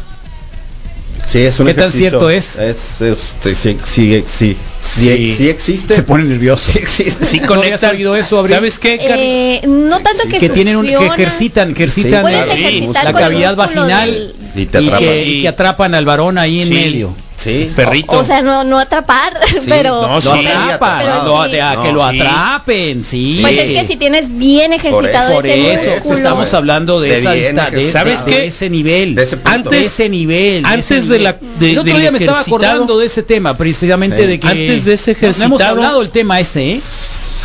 Sí, 1.27 1.37
es 1.41 1.59
un 1.59 1.67
¿Qué 1.67 1.75
tan 1.75 1.91
cierto 1.91 2.31
es? 2.31 2.57
Es, 2.57 3.01
es- 3.01 3.35
sí, 3.39 3.53
sí, 3.53 3.77
sí, 3.85 4.23
sí, 4.25 4.57
sí, 4.81 5.03
Sí. 5.05 5.31
sí 5.31 5.49
existe. 5.49 5.95
Se 5.95 6.01
pone 6.01 6.23
nervioso. 6.23 6.71
Sí 6.71 6.79
existe. 6.79 7.23
Sí 7.25 7.39
¿No 7.39 7.47
conectan. 7.47 7.95
oído 7.95 8.15
eso, 8.15 8.39
Abril? 8.39 8.55
¿Sabes 8.55 8.79
qué? 8.79 8.97
Eh, 8.99 9.67
no 9.67 9.99
tanto 9.99 10.23
que, 10.27 10.39
que 10.39 10.49
tienen 10.49 10.77
un, 10.77 10.87
que 10.87 10.95
ejercitan, 11.05 11.69
ejercitan 11.71 12.23
la 12.23 13.13
cavidad 13.13 13.55
vaginal 13.55 14.09
del- 14.11 14.35
Y 14.55 14.61
y, 14.61 14.65
te 14.65 14.77
atrapan. 14.79 14.99
que, 14.99 15.25
y 15.27 15.41
que 15.43 15.47
atrapan 15.47 15.93
al 15.93 16.05
varón 16.05 16.39
ahí 16.39 16.63
en 16.63 16.69
medio. 16.69 17.13
Sí. 17.39 17.71
Perrito. 17.73 18.11
O 18.19 18.23
sea, 18.25 18.41
no, 18.41 18.65
no 18.65 18.77
atrapar, 18.79 19.31
Sí, 19.61 19.65
pero... 19.69 20.01
no, 20.05 20.15
Lo 20.15 20.21
sí. 20.21 20.45
atrapan, 20.45 20.99
Pero 21.05 21.23
lo- 21.25 21.45
sí. 21.45 21.51
de- 21.51 21.61
a 21.61 21.71
que 21.81 21.87
No, 21.87 21.93
lo 21.93 22.03
atrapen, 22.03 23.03
sí. 23.05 23.37
Pues 23.41 23.57
es 23.57 23.65
que 23.81 23.87
si 23.87 23.95
tienes 23.95 24.37
bien 24.37 24.73
ejercitado 24.73 25.35
Por 25.35 25.45
ese 25.45 25.73
eso, 25.73 25.89
músculo... 25.91 26.15
estamos 26.15 26.53
hablando 26.53 26.99
de, 26.99 27.09
De 27.11 27.15
esa 27.19 27.33
bien 27.33 27.55
dista- 27.55 27.63
de, 27.71 27.77
ejercitado. 27.77 27.91
¿Sabes 28.03 28.19
¿Sabes 28.19 28.35
qué? 28.35 28.41
qué? 28.41 28.47
ese 28.47 28.69
nivel. 28.69 29.15
De 29.15 29.23
ese 29.23 29.37
punto. 29.37 29.51
antes, 29.55 29.71
de 29.71 29.81
ese 29.81 30.09
nivel. 30.09 30.63
de 30.63 30.67
antes 30.69 30.91
ese 30.91 30.95
de 30.95 31.01
nivel. 31.19 31.23
la- 31.23 31.35
de- 31.59 31.71
El 31.71 31.77
otro 31.79 31.97
día 31.97 32.11
me 32.11 32.17
estaba 32.17 32.39
ejercitado- 32.41 32.55
acordando 32.57 32.99
de 32.99 33.05
ese 33.05 33.23
tema, 33.23 33.55
precisamente 33.57 34.17
Sí. 34.17 34.27
de 34.27 34.39
que 34.39 34.47
Antes 34.47 34.85
de 34.85 34.93
ese 34.93 35.11
No- 35.13 35.17
no 35.19 35.27
hemos 35.27 35.37
ejercitado- 35.41 35.69
hablado 35.71 36.01
el 36.01 36.09
tema 36.09 36.39
ese, 36.41 36.73
¿eh? 36.73 36.79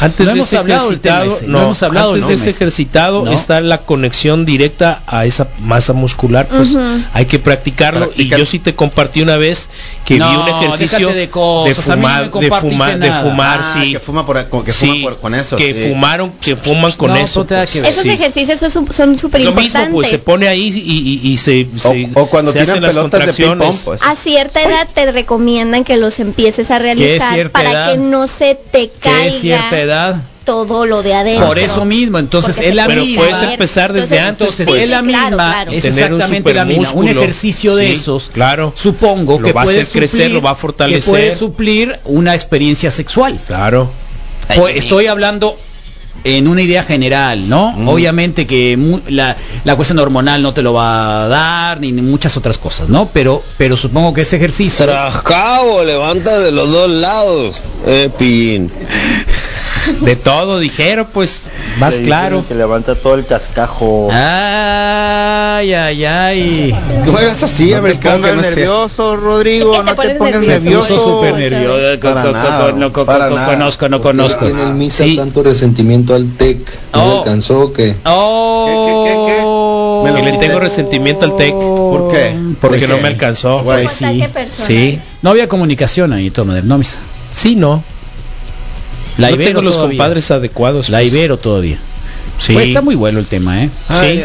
Antes 0.01 0.21
No 0.21 0.27
de 0.27 0.33
hemos 0.33 0.47
ese 0.49 0.57
hablado 0.59 0.85
ejercitado, 0.87 1.37
ese, 1.37 1.47
no 1.47 1.53
no, 1.59 1.63
hemos 1.65 1.83
hablado 1.83 2.13
antes 2.15 2.29
de 2.29 2.35
ese 2.35 2.51
ejercitado 2.51 3.25
No. 3.25 3.33
está 3.33 3.61
la 3.61 3.79
conexión 3.79 4.45
directa 4.45 5.03
a 5.07 5.25
esa 5.25 5.49
masa 5.61 5.93
muscular, 5.93 6.49
pues 6.49 6.77
hay 7.13 7.27
que 7.27 7.39
practicarlo 7.39 8.07
Practicar. 8.09 8.39
y 8.39 8.41
yo 8.41 8.47
sí 8.47 8.59
te 8.59 8.75
compartí 8.75 9.23
una 9.23 9.37
vez 9.37 9.69
que 10.05 10.19
No, 10.19 10.31
vi 10.31 10.37
un 10.37 10.49
ejercicio 10.49 11.09
de 11.13 11.29
fumar, 11.29 12.31
de 12.31 12.51
fumar, 12.51 12.99
de 12.99 13.13
fumar, 13.13 13.61
Ah, 13.63 13.75
sí, 13.81 13.93
que 13.93 14.01
fuma 14.01 14.27
por, 14.27 14.49
con, 14.49 14.65
que 14.65 14.73
sí, 14.73 15.01
por- 15.03 15.21
con 15.21 15.35
eso. 15.35 15.57
que 15.57 15.73
sí. 15.73 15.89
fumaron, 15.91 16.33
que 16.41 16.57
fuman 16.57 16.93
con 16.93 17.11
No, 17.11 17.17
eso. 17.17 17.47
pues. 17.47 17.71
que. 17.71 17.81
Esos 17.81 18.03
Sí. 18.03 18.11
ejercicios 18.11 18.59
son 18.61 19.19
súper 19.19 19.41
Lo 19.43 19.51
mismo, 19.53 19.61
importantes. 19.63 19.93
pues 19.95 20.09
se 20.09 20.19
pone 20.19 20.49
ahí 20.49 20.69
y, 20.75 21.21
y- 21.29 21.33
y 21.33 21.37
se, 21.37 21.69
se- 21.77 22.11
O, 22.15 22.23
o 22.23 22.27
cuando 22.27 22.51
se 22.53 22.59
tiran 22.61 22.71
hacen 22.71 22.83
las 22.83 22.95
pelotas 22.97 23.27
de 23.27 23.33
ping 23.33 23.45
pong, 23.47 23.59
contracciones. 23.59 23.83
pues. 23.85 24.01
A 24.03 24.17
cierta 24.17 24.63
edad 24.63 24.89
te 24.93 25.13
recomiendan 25.13 25.85
que 25.85 25.97
los 25.97 26.19
empieces 26.21 26.71
a 26.71 26.79
realizar 26.79 27.51
para 27.51 27.71
edad? 27.71 27.93
que 27.93 27.99
no 27.99 28.27
se 28.29 28.55
te 28.55 28.91
caiga 29.01 29.71
edad. 29.85 30.17
todo 30.45 30.85
lo 30.85 31.03
de 31.03 31.15
adentro. 31.15 31.47
Por 31.47 31.59
eso 31.59 31.85
mismo, 31.87 32.19
entonces 32.19 32.59
es 32.59 32.75
la 32.75 32.85
puede 32.85 32.97
Pero 32.97 33.07
misma. 33.07 33.23
puedes 33.25 33.43
empezar 33.53 33.93
desde 33.95 34.19
antes, 34.21 34.41
Entonces 34.49 34.67
pues. 34.67 34.83
es 34.83 34.91
la 34.91 35.01
misma, 35.03 35.29
claro, 35.29 35.37
claro. 35.37 35.73
es 35.73 35.83
Tener 35.85 36.13
un 36.13 36.17
exactamente 36.21 36.53
la 36.55 36.65
misma. 36.67 36.91
Un 36.93 37.09
ejercicio 37.09 37.77
de 37.77 37.87
Sí, 37.87 37.93
esos, 37.95 38.31
claro. 38.33 38.73
supongo 38.77 39.39
Lo 39.41 39.47
que 39.47 39.53
va 39.55 39.63
a 39.63 39.65
puede 39.65 39.81
hacer 39.81 39.93
crecer, 40.01 40.31
lo 40.33 40.43
va 40.43 40.51
a 40.51 40.55
fortalecer. 40.55 41.03
que 41.03 41.09
puede 41.11 41.35
suplir 41.35 41.99
una 42.05 42.35
experiencia 42.35 42.91
sexual. 42.91 43.39
Claro. 43.47 43.91
Pues, 44.55 44.77
estoy 44.77 45.07
hablando 45.07 45.57
en 46.25 46.47
una 46.49 46.61
idea 46.63 46.83
general, 46.85 47.49
¿no? 47.49 47.73
Mm. 47.73 47.89
Obviamente 47.89 48.47
que 48.47 48.77
mu- 48.77 49.01
la, 49.09 49.37
la 49.65 49.77
cuestión 49.77 49.99
hormonal 49.99 50.43
no 50.43 50.53
te 50.55 50.61
lo 50.63 50.73
va 50.75 51.25
a 51.25 51.29
dar, 51.29 51.81
ni, 51.81 51.91
ni 51.93 52.03
muchas 52.03 52.37
otras 52.37 52.57
cosas, 52.59 52.89
¿no? 52.91 53.09
Pero, 53.13 53.43
pero 53.59 53.77
supongo 53.79 54.13
que 54.15 54.21
ese 54.23 54.37
ejercicio... 54.37 54.85
Trascabo, 54.87 55.83
levanta 55.85 56.39
de 56.39 56.51
los 56.53 56.71
dos 56.71 56.89
lados. 56.91 57.63
Eh, 57.87 58.11
pin. 58.19 58.71
De 60.01 60.17
todo 60.17 60.59
dijeron, 60.59 61.09
pues 61.13 61.51
más 61.79 61.99
Le 61.99 62.05
claro. 62.05 62.45
Que 62.47 62.55
levanta 62.55 62.95
todo 62.95 63.15
el 63.15 63.27
cascajo. 63.27 64.09
Ay, 64.13 65.73
ay, 65.75 66.05
ay. 66.05 66.75
No 67.05 67.13
me 67.13 67.19
hagas 67.21 67.43
así, 67.43 67.71
No 67.71 67.77
a 67.77 67.81
ver, 67.81 67.97
te 67.99 68.09
pongas 68.11 68.37
nervioso, 68.37 69.17
Rodrigo, 69.17 69.83
no 69.83 69.95
te 69.95 70.11
pongas 70.17 70.47
nervioso. 70.47 71.01
Súper 71.01 71.35
nervioso. 71.35 71.99
No. 72.75 72.93
Conozco, 72.93 73.89
no 73.89 74.01
conozco. 74.01 74.47
En 74.47 74.59
el 74.59 74.75
misa 74.75 75.05
tanto 75.17 75.43
resentimiento 75.43 76.15
al 76.15 76.29
TEC. 76.37 76.59
¿No 76.93 77.05
Oh. 77.05 77.11
le 77.13 77.19
alcanzó 77.19 77.61
o 77.61 77.73
qué? 77.73 77.97
Oh. 78.05 78.65
¿Qué, 78.67 79.11
qué, 79.11 79.11
qué, 79.11 79.27
qué? 79.27 79.45
Que 80.05 80.25
le 80.25 80.33
quité. 80.33 80.47
tengo 80.47 80.61
resentimiento 80.61 81.25
al 81.25 81.37
TEC. 81.37 81.55
¿Por 81.55 82.11
qué? 82.11 82.37
Porque 82.61 82.79
¿Por 82.87 82.89
no 82.97 82.99
me 83.03 83.09
alcanzó. 83.09 83.63
Pues. 83.65 84.03
Sí, 84.53 84.99
No 85.23 85.31
había 85.31 85.49
comunicación 85.49 86.13
ahí, 86.13 86.31
toma, 86.31 86.61
no, 86.63 86.79
misa. 86.79 86.99
sí, 87.33 87.57
no. 87.57 87.83
La 89.19 89.29
no 89.29 89.35
Ibero 89.37 89.49
tengo 89.51 89.63
los 89.63 89.75
todavía. 89.77 89.99
compadres 89.99 90.31
adecuados. 90.31 90.89
La 90.89 90.99
pues. 90.99 91.13
Ibero 91.13 91.37
todavía. 91.39 91.79
Sí. 92.39 92.53
Pues 92.53 92.69
está 92.69 92.83
muy 92.83 92.95
bueno 92.95 93.19
el 93.19 93.27
tema, 93.27 93.63
¿eh? 93.65 93.71
Ay, 93.89 94.19
Sí. 94.19 94.25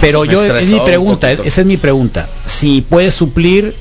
Pero 0.00 0.24
yo, 0.24 0.44
es 0.44 0.68
mi 0.68 0.78
un 0.78 0.84
pregunta, 0.84 1.32
esa 1.32 1.60
es 1.60 1.66
mi 1.66 1.76
pregunta. 1.76 2.28
Si 2.44 2.82
puedes 2.82 3.14
suplir 3.14 3.74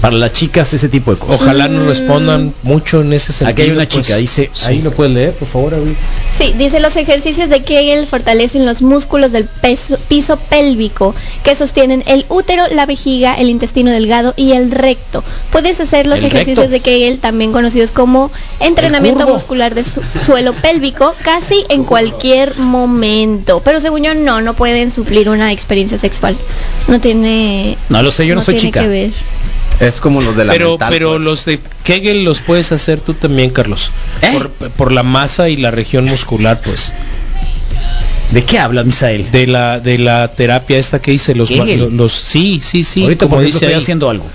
para 0.00 0.16
las 0.16 0.32
chicas 0.32 0.72
ese 0.74 0.88
tipo 0.88 1.12
de 1.12 1.18
cosas. 1.18 1.40
Ojalá 1.40 1.68
nos 1.68 1.86
respondan 1.86 2.54
mucho 2.62 3.00
en 3.00 3.12
ese 3.12 3.32
sentido. 3.32 3.50
Aquí 3.50 3.62
hay 3.62 3.70
una 3.70 3.88
pues. 3.88 4.06
chica, 4.06 4.16
dice, 4.18 4.50
Sí. 4.52 4.66
ahí 4.66 4.82
lo 4.82 4.90
puedes 4.92 5.12
leer, 5.14 5.32
por 5.32 5.48
favor, 5.48 5.74
Abril. 5.74 5.96
Sí, 6.36 6.54
dice 6.58 6.80
los 6.80 6.96
ejercicios 6.96 7.48
de 7.48 7.62
Kegel 7.62 8.06
fortalecen 8.06 8.66
los 8.66 8.82
músculos 8.82 9.32
del 9.32 9.44
peso- 9.46 9.98
piso 10.08 10.36
pélvico 10.36 11.14
que 11.42 11.54
sostienen 11.56 12.02
el 12.06 12.26
útero, 12.28 12.64
la 12.72 12.86
vejiga, 12.86 13.34
el 13.34 13.48
intestino 13.48 13.90
delgado 13.90 14.34
y 14.36 14.52
el 14.52 14.70
recto. 14.70 15.22
Puedes 15.50 15.80
hacer 15.80 16.06
los 16.06 16.18
ejercicios 16.22 16.58
recto. 16.58 16.72
de 16.72 16.80
Kegel, 16.80 17.18
también 17.18 17.52
conocidos 17.52 17.90
como 17.90 18.30
entrenamiento 18.60 19.26
muscular 19.28 19.74
de 19.74 19.84
su- 19.84 20.02
suelo 20.24 20.52
pélvico, 20.54 21.14
casi 21.22 21.64
en 21.68 21.84
cualquier 21.84 22.56
momento. 22.58 23.62
Pero 23.64 23.80
según 23.80 24.02
yo 24.04 24.14
no, 24.14 24.40
no 24.40 24.54
pueden 24.54 24.90
suplir 24.90 25.28
una 25.28 25.52
experiencia 25.52 25.98
sexual. 25.98 26.36
No 26.88 27.00
tiene. 27.00 27.76
No 27.88 28.02
lo 28.02 28.10
sé, 28.12 28.26
yo 28.26 28.34
no, 28.34 28.42
soy 28.42 28.54
tiene 28.54 28.68
chica. 28.68 28.80
que 28.82 28.88
ver. 28.88 29.10
Es 29.80 30.00
como 30.00 30.20
los 30.20 30.36
de 30.36 30.44
la 30.44 30.52
Pero, 30.52 30.70
mental, 30.70 30.88
pero 30.90 31.10
pues. 31.12 31.22
los 31.22 31.44
de 31.46 31.58
Kegel 31.82 32.24
los 32.24 32.40
puedes 32.40 32.70
hacer 32.72 33.00
tú 33.00 33.14
también, 33.14 33.50
Carlos. 33.50 33.90
¿Eh? 34.22 34.30
Por, 34.32 34.50
por 34.50 34.92
la 34.92 35.02
masa 35.02 35.48
y 35.48 35.56
la 35.56 35.70
región 35.72 36.04
muscular, 36.04 36.60
pues. 36.64 36.92
¿De 38.30 38.44
qué 38.44 38.58
habla 38.58 38.84
Misael? 38.84 39.30
De 39.30 39.46
la 39.46 39.80
de 39.80 39.98
la 39.98 40.28
terapia 40.28 40.78
esta 40.78 41.00
que 41.00 41.12
hice 41.12 41.34
los, 41.34 41.48
Kegel. 41.48 41.80
los, 41.80 41.92
los- 41.92 42.12
sí, 42.12 42.60
sí, 42.62 42.84
sí. 42.84 43.02
Ahorita 43.02 43.26
como 43.28 43.40
dice 43.40 43.56
estoy 43.58 43.68
ahí. 43.72 43.74
haciendo 43.74 44.08
algo. 44.10 44.26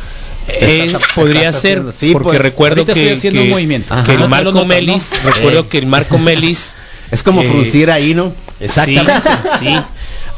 Eh, 0.48 0.92
podría 1.16 1.54
ser, 1.54 1.84
Sí, 1.96 2.12
porque 2.12 2.30
pues, 2.30 2.42
recuerdo 2.42 2.82
ahorita 2.82 2.94
que, 2.94 3.02
estoy 3.02 3.18
haciendo 3.18 3.40
que- 3.42 3.46
un 3.46 3.50
movimiento. 3.52 3.96
que 4.04 4.14
el 4.16 4.28
Marco. 4.28 4.66
Melis, 4.66 5.12
recuerdo 5.24 5.60
Eh. 5.62 5.66
que 5.70 5.78
el 5.78 5.86
Marco 5.86 6.18
Melis 6.18 6.76
Es 7.12 7.24
como 7.24 7.42
Eh, 7.42 7.48
fruncir 7.48 7.90
ahí, 7.92 8.14
¿no? 8.14 8.34
Exactamente. 8.60 9.30
Sí, 9.60 9.66
sí. 9.68 9.76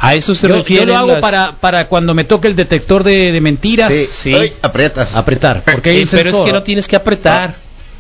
A 0.04 0.16
eso 0.16 0.34
se 0.34 0.48
Yo, 0.48 0.56
refiere. 0.58 0.82
yo 0.82 0.88
lo 0.88 0.98
hago 0.98 1.20
para, 1.20 1.54
para 1.60 1.88
cuando 1.88 2.16
me 2.16 2.24
toque 2.24 2.48
el 2.48 2.56
detector 2.56 3.04
de, 3.04 3.32
de 3.32 3.40
mentiras. 3.40 3.94
Sí. 3.94 4.06
sí. 4.06 4.34
Ay, 4.34 4.52
aprietas. 4.64 5.16
Apretar. 5.16 5.64
Porque 5.64 5.92
hay 5.92 6.02
un 6.02 6.10
pero 6.10 6.30
es 6.32 6.36
que 6.42 6.52
no 6.52 6.64
tienes 6.64 6.88
que 6.88 6.96
apretar. 6.96 7.54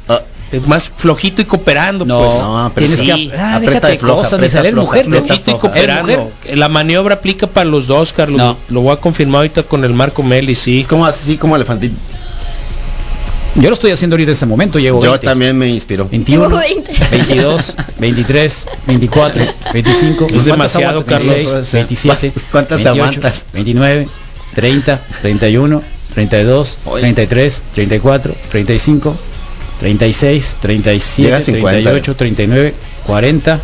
Ah, 0.09 0.21
Es 0.51 0.67
más 0.67 0.89
flojito 0.89 1.43
y 1.43 1.45
cooperando, 1.45 2.03
No, 2.03 2.23
pues. 2.23 2.33
No, 2.35 2.71
pero 2.73 2.87
tienes 2.87 2.99
sí. 2.99 3.29
que 3.29 3.37
ah, 3.37 3.55
Aprieta 3.57 3.87
déjate 3.87 3.99
floja, 3.99 4.23
cosas, 4.23 4.51
floja, 4.51 4.71
mujer, 4.71 5.05
Flojito 5.05 5.51
y 5.51 5.53
cooperando. 5.59 6.31
La 6.55 6.67
maniobra 6.69 7.15
aplica 7.15 7.45
para 7.45 7.65
los 7.69 7.85
dos, 7.85 8.11
Carlos. 8.13 8.37
No. 8.39 8.57
Lo 8.69 8.81
voy 8.81 8.93
a 8.93 8.97
confirmar 8.97 9.37
ahorita 9.41 9.63
con 9.63 9.85
el 9.85 9.93
Marco 9.93 10.23
Melis, 10.23 10.57
sí. 10.57 10.81
Es 10.81 10.87
como 10.87 11.05
así 11.05 11.37
como 11.37 11.55
elefantito. 11.55 11.95
Yo 13.55 13.69
lo 13.69 13.73
estoy 13.73 13.91
haciendo 13.91 14.13
ahorita 14.15 14.31
en 14.31 14.33
este 14.33 14.45
momento. 14.45 14.79
Llevo 14.79 15.03
Yo 15.03 15.11
20, 15.11 15.27
también 15.27 15.57
me 15.57 15.67
inspiro. 15.67 16.07
21, 16.09 16.47
Llevo 16.47 16.59
20. 16.59 16.93
22, 17.11 17.75
23, 17.99 18.67
24, 18.87 19.43
25. 19.73 20.25
Es 20.25 20.31
¿Cuántas 20.31 20.45
demasiado, 20.45 20.87
aguantas? 20.99 21.13
Carlos. 21.25 21.71
26, 21.71 21.71
27, 21.73 22.33
¿Cuántas 22.51 22.77
28, 22.83 22.89
aguantas? 23.19 23.45
29, 23.53 24.07
30, 24.55 25.01
31, 25.21 25.83
32, 26.13 26.77
Oye. 26.85 27.01
33, 27.01 27.63
34, 27.75 28.35
35, 28.51 29.15
36, 29.79 30.57
37, 30.61 31.23
Llega 31.23 31.37
a 31.37 31.41
50. 31.43 31.71
38, 31.71 32.15
39, 32.15 32.73
40, 33.05 33.59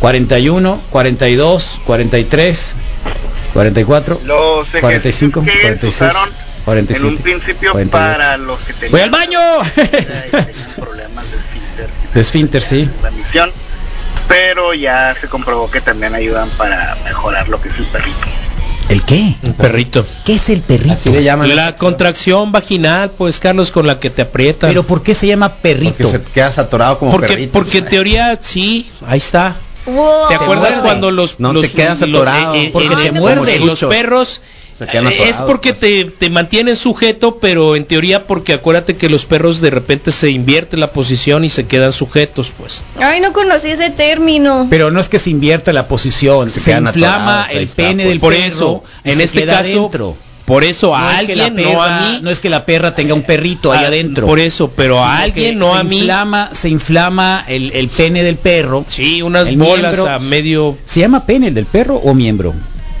41, 0.00 0.80
42, 0.90 1.80
43, 1.86 2.74
44, 3.52 4.20
Los 4.24 4.66
45, 4.80 5.40
ejercicios 5.40 5.44
que 5.44 5.60
46, 5.62 5.94
usaron 5.94 6.47
47, 6.68 7.00
en 7.00 7.16
un 7.16 7.22
principio 7.22 7.72
48. 7.72 7.90
para 7.90 8.36
los 8.36 8.58
que 8.60 8.72
tenían, 8.74 8.90
¡Voy 8.92 9.00
al 9.00 9.10
baño! 9.10 9.40
problemas 10.76 11.24
de 11.30 11.36
esfínter, 11.38 11.88
De 12.14 12.20
esfínter, 12.20 12.62
sí. 12.62 12.88
la 13.02 13.10
misión, 13.10 13.50
pero 14.28 14.74
ya 14.74 15.16
se 15.20 15.28
comprobó 15.28 15.70
que 15.70 15.80
también 15.80 16.14
ayudan 16.14 16.48
para 16.50 16.96
mejorar 17.04 17.48
lo 17.48 17.60
que 17.60 17.68
es 17.68 17.78
el 17.78 17.84
perrito. 17.86 18.18
¿El 18.88 19.02
qué? 19.02 19.34
Un 19.42 19.52
perrito. 19.52 20.06
¿Qué 20.24 20.34
es 20.36 20.48
el 20.48 20.62
perrito? 20.62 20.94
Así 20.94 21.10
le 21.10 21.22
llaman. 21.22 21.54
La 21.54 21.74
contracción 21.74 22.52
vaginal, 22.52 23.10
pues, 23.10 23.38
Carlos, 23.38 23.70
con 23.70 23.86
la 23.86 24.00
que 24.00 24.08
te 24.08 24.22
aprietan. 24.22 24.70
Pero 24.70 24.84
¿por 24.86 25.02
qué 25.02 25.14
se 25.14 25.26
llama 25.26 25.50
Porque 25.50 25.74
perrito? 25.74 26.08
se 26.10 26.18
te 26.20 26.30
quedas 26.30 26.58
atorado 26.58 26.98
como 26.98 27.12
porque, 27.12 27.28
perrito. 27.28 27.52
porque 27.52 27.78
en 27.78 27.84
teoría, 27.84 28.38
sí, 28.40 28.90
ahí 29.06 29.18
está. 29.18 29.56
Wow. 29.84 30.28
¿Te 30.28 30.34
acuerdas 30.36 30.78
cuando 30.80 31.10
los 31.10 31.38
No 31.38 31.52
los, 31.52 31.62
te 31.62 31.70
quedas 31.70 32.00
los- 32.00 32.08
atorado, 32.20 32.54
porque 32.72 32.96
te 32.96 33.06
en- 33.08 33.14
muerde. 33.14 33.56
en 33.56 33.66
los 33.66 33.80
perros 33.84 34.40
Se 34.78 34.86
quedan 34.86 35.08
eh, 35.08 35.28
es 35.28 35.38
porque 35.38 35.70
pues. 35.74 35.80
te, 35.80 36.04
te 36.04 36.30
mantienen 36.30 36.76
sujeto, 36.76 37.38
pero 37.40 37.74
en 37.76 37.84
teoría 37.84 38.26
porque 38.26 38.52
acuérdate 38.52 38.96
que 38.96 39.08
los 39.08 39.26
perros 39.26 39.60
de 39.60 39.70
repente 39.70 40.12
se 40.12 40.30
invierte 40.30 40.76
la 40.76 40.92
posición 40.92 41.44
y 41.44 41.50
se 41.50 41.66
quedan 41.66 41.92
sujetos, 41.92 42.52
pues. 42.56 42.82
Ay, 43.00 43.20
no 43.20 43.32
conocí 43.32 43.68
ese 43.68 43.90
término. 43.90 44.66
Pero 44.70 44.90
no 44.90 45.00
es 45.00 45.08
que 45.08 45.18
se 45.18 45.30
invierta 45.30 45.72
la 45.72 45.88
posición, 45.88 46.48
Se 46.48 46.60
se, 46.60 46.70
quedan 46.70 46.86
inflama 46.86 47.46
el 47.50 47.64
está, 47.64 47.74
pene 47.76 47.94
pues. 48.04 48.08
del 48.08 48.20
Por 48.20 48.32
perro 48.34 48.46
eso, 48.46 48.84
y 49.04 49.10
en 49.10 49.16
se 49.16 49.24
este 49.24 49.40
queda 49.40 49.58
caso, 49.58 49.78
adentro. 49.78 50.16
por 50.44 50.62
eso 50.64 50.94
a 50.94 51.00
no 51.00 51.08
es 51.10 51.14
que 51.14 51.18
alguien, 51.32 51.54
perra, 51.56 51.72
no 51.72 51.82
a 51.82 52.00
mí, 52.00 52.18
no 52.22 52.30
es 52.30 52.40
que 52.40 52.48
la 52.48 52.64
perra 52.64 52.94
tenga 52.94 53.14
un 53.14 53.22
perrito 53.24 53.72
ahí 53.72 53.84
Ah, 53.84 53.88
adentro. 53.88 54.26
Por 54.28 54.38
eso, 54.38 54.70
pero 54.76 55.02
a 55.02 55.16
que 55.16 55.22
alguien, 55.24 55.58
no 55.58 55.72
se 55.74 55.78
a 55.80 55.82
mí. 55.82 55.98
Inflama, 55.98 56.50
se 56.52 56.68
inflama 56.68 57.44
el, 57.48 57.72
el 57.72 57.88
pene 57.88 58.22
del 58.22 58.36
perro. 58.36 58.84
Sí, 58.86 59.22
unas 59.22 59.52
bolas 59.56 59.96
miembro- 59.96 60.08
a 60.08 60.18
medio. 60.20 60.78
¿Se 60.84 61.00
llama 61.00 61.26
pene 61.26 61.48
el 61.48 61.54
del 61.54 61.66
perro 61.66 61.96
o 61.96 62.14
miembro? 62.14 62.54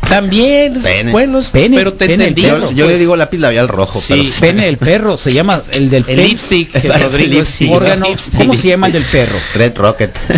También, 0.08 0.74
Pene. 0.82 1.12
bueno, 1.12 1.38
es- 1.38 1.50
Pene, 1.50 1.76
pero 1.76 1.92
te 1.94 2.06
pene. 2.06 2.32
Yo, 2.34 2.58
yo 2.72 2.84
le 2.84 2.90
pues. 2.92 2.98
digo 2.98 3.14
lápiz 3.16 3.38
labial 3.38 3.68
rojo, 3.68 4.00
Sí. 4.00 4.32
Pene 4.40 4.66
del 4.66 4.78
perro, 4.78 5.16
se 5.18 5.32
llama 5.32 5.62
el 5.72 5.90
del 5.90 6.04
El 6.08 6.16
pen- 6.16 6.28
lipstick, 6.28 6.72
que 6.72 6.86
el 6.88 7.02
Rodrigo 7.02 7.34
lipstick. 7.34 7.70
órgano. 7.70 8.06
Lipstick. 8.08 8.38
¿Cómo 8.38 8.54
se 8.54 8.68
llama 8.68 8.86
el 8.86 8.92
del 8.94 9.04
perro? 9.04 9.36
Red 9.54 9.76
Rocket. 9.76 10.18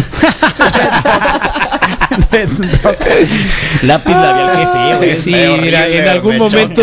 Lápiz 3.82 4.12
labial, 4.14 4.50
qué 4.56 4.66
feo. 4.66 5.02
¿eh? 5.02 5.10
Sí, 5.22 5.34
mira, 5.62 5.86
en 5.88 6.08
algún 6.08 6.32
me 6.34 6.38
momento 6.38 6.82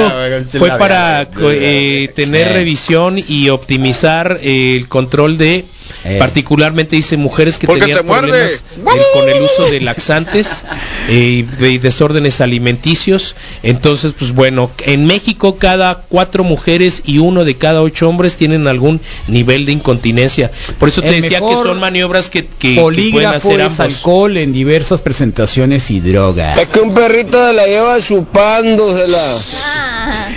fue 0.57 0.69
para 0.77 1.27
eh, 1.41 2.11
tener 2.15 2.53
revisión 2.53 3.21
y 3.27 3.49
optimizar 3.49 4.39
eh, 4.41 4.77
el 4.77 4.87
control 4.87 5.37
de, 5.37 5.65
Eh. 6.09 6.17
particularmente 6.19 6.95
dice 6.95 7.17
mujeres 7.17 7.57
que 7.59 7.67
Porque 7.67 7.81
tenían 7.81 7.99
te 7.99 8.03
problemas 8.05 8.63
eh, 8.77 9.01
con 9.13 9.27
el 9.29 9.41
uso 9.41 9.69
de 9.69 9.81
laxantes 9.81 10.65
eh, 11.09 11.13
y 11.13 11.41
de 11.43 11.79
desórdenes 11.79 12.39
alimenticios. 12.39 13.35
Entonces, 13.63 14.13
pues 14.17 14.31
bueno, 14.33 14.71
en 14.85 15.05
México 15.05 15.57
cada 15.57 16.03
cuatro 16.07 16.43
mujeres 16.43 17.01
y 17.05 17.17
uno 17.17 17.43
de 17.45 17.57
cada 17.57 17.81
ocho 17.81 18.07
hombres 18.07 18.37
tienen 18.37 18.67
algún 18.67 19.01
nivel 19.27 19.65
de 19.65 19.73
incontinencia. 19.73 20.51
Por 20.79 20.89
eso 20.89 21.01
te 21.01 21.09
El 21.09 21.21
decía 21.21 21.39
que 21.41 21.55
son 21.55 21.79
maniobras 21.79 22.29
que, 22.29 22.45
que- 22.45 22.75
que 22.75 22.81
pueden 22.81 22.83
Polígrafo 22.83 23.35
hacer 23.49 23.61
ambos. 23.61 23.79
alcohol 23.79 24.37
en 24.37 24.53
diversas 24.53 25.01
presentaciones 25.01 25.91
y 25.91 25.99
drogas. 25.99 26.57
Es 26.59 26.67
que 26.67 26.79
un 26.79 26.93
perrito 26.93 27.45
se 27.47 27.53
la 27.53 27.65
lleva 27.65 27.99
chupándosela. 27.99 29.37
Ah, 29.65 30.27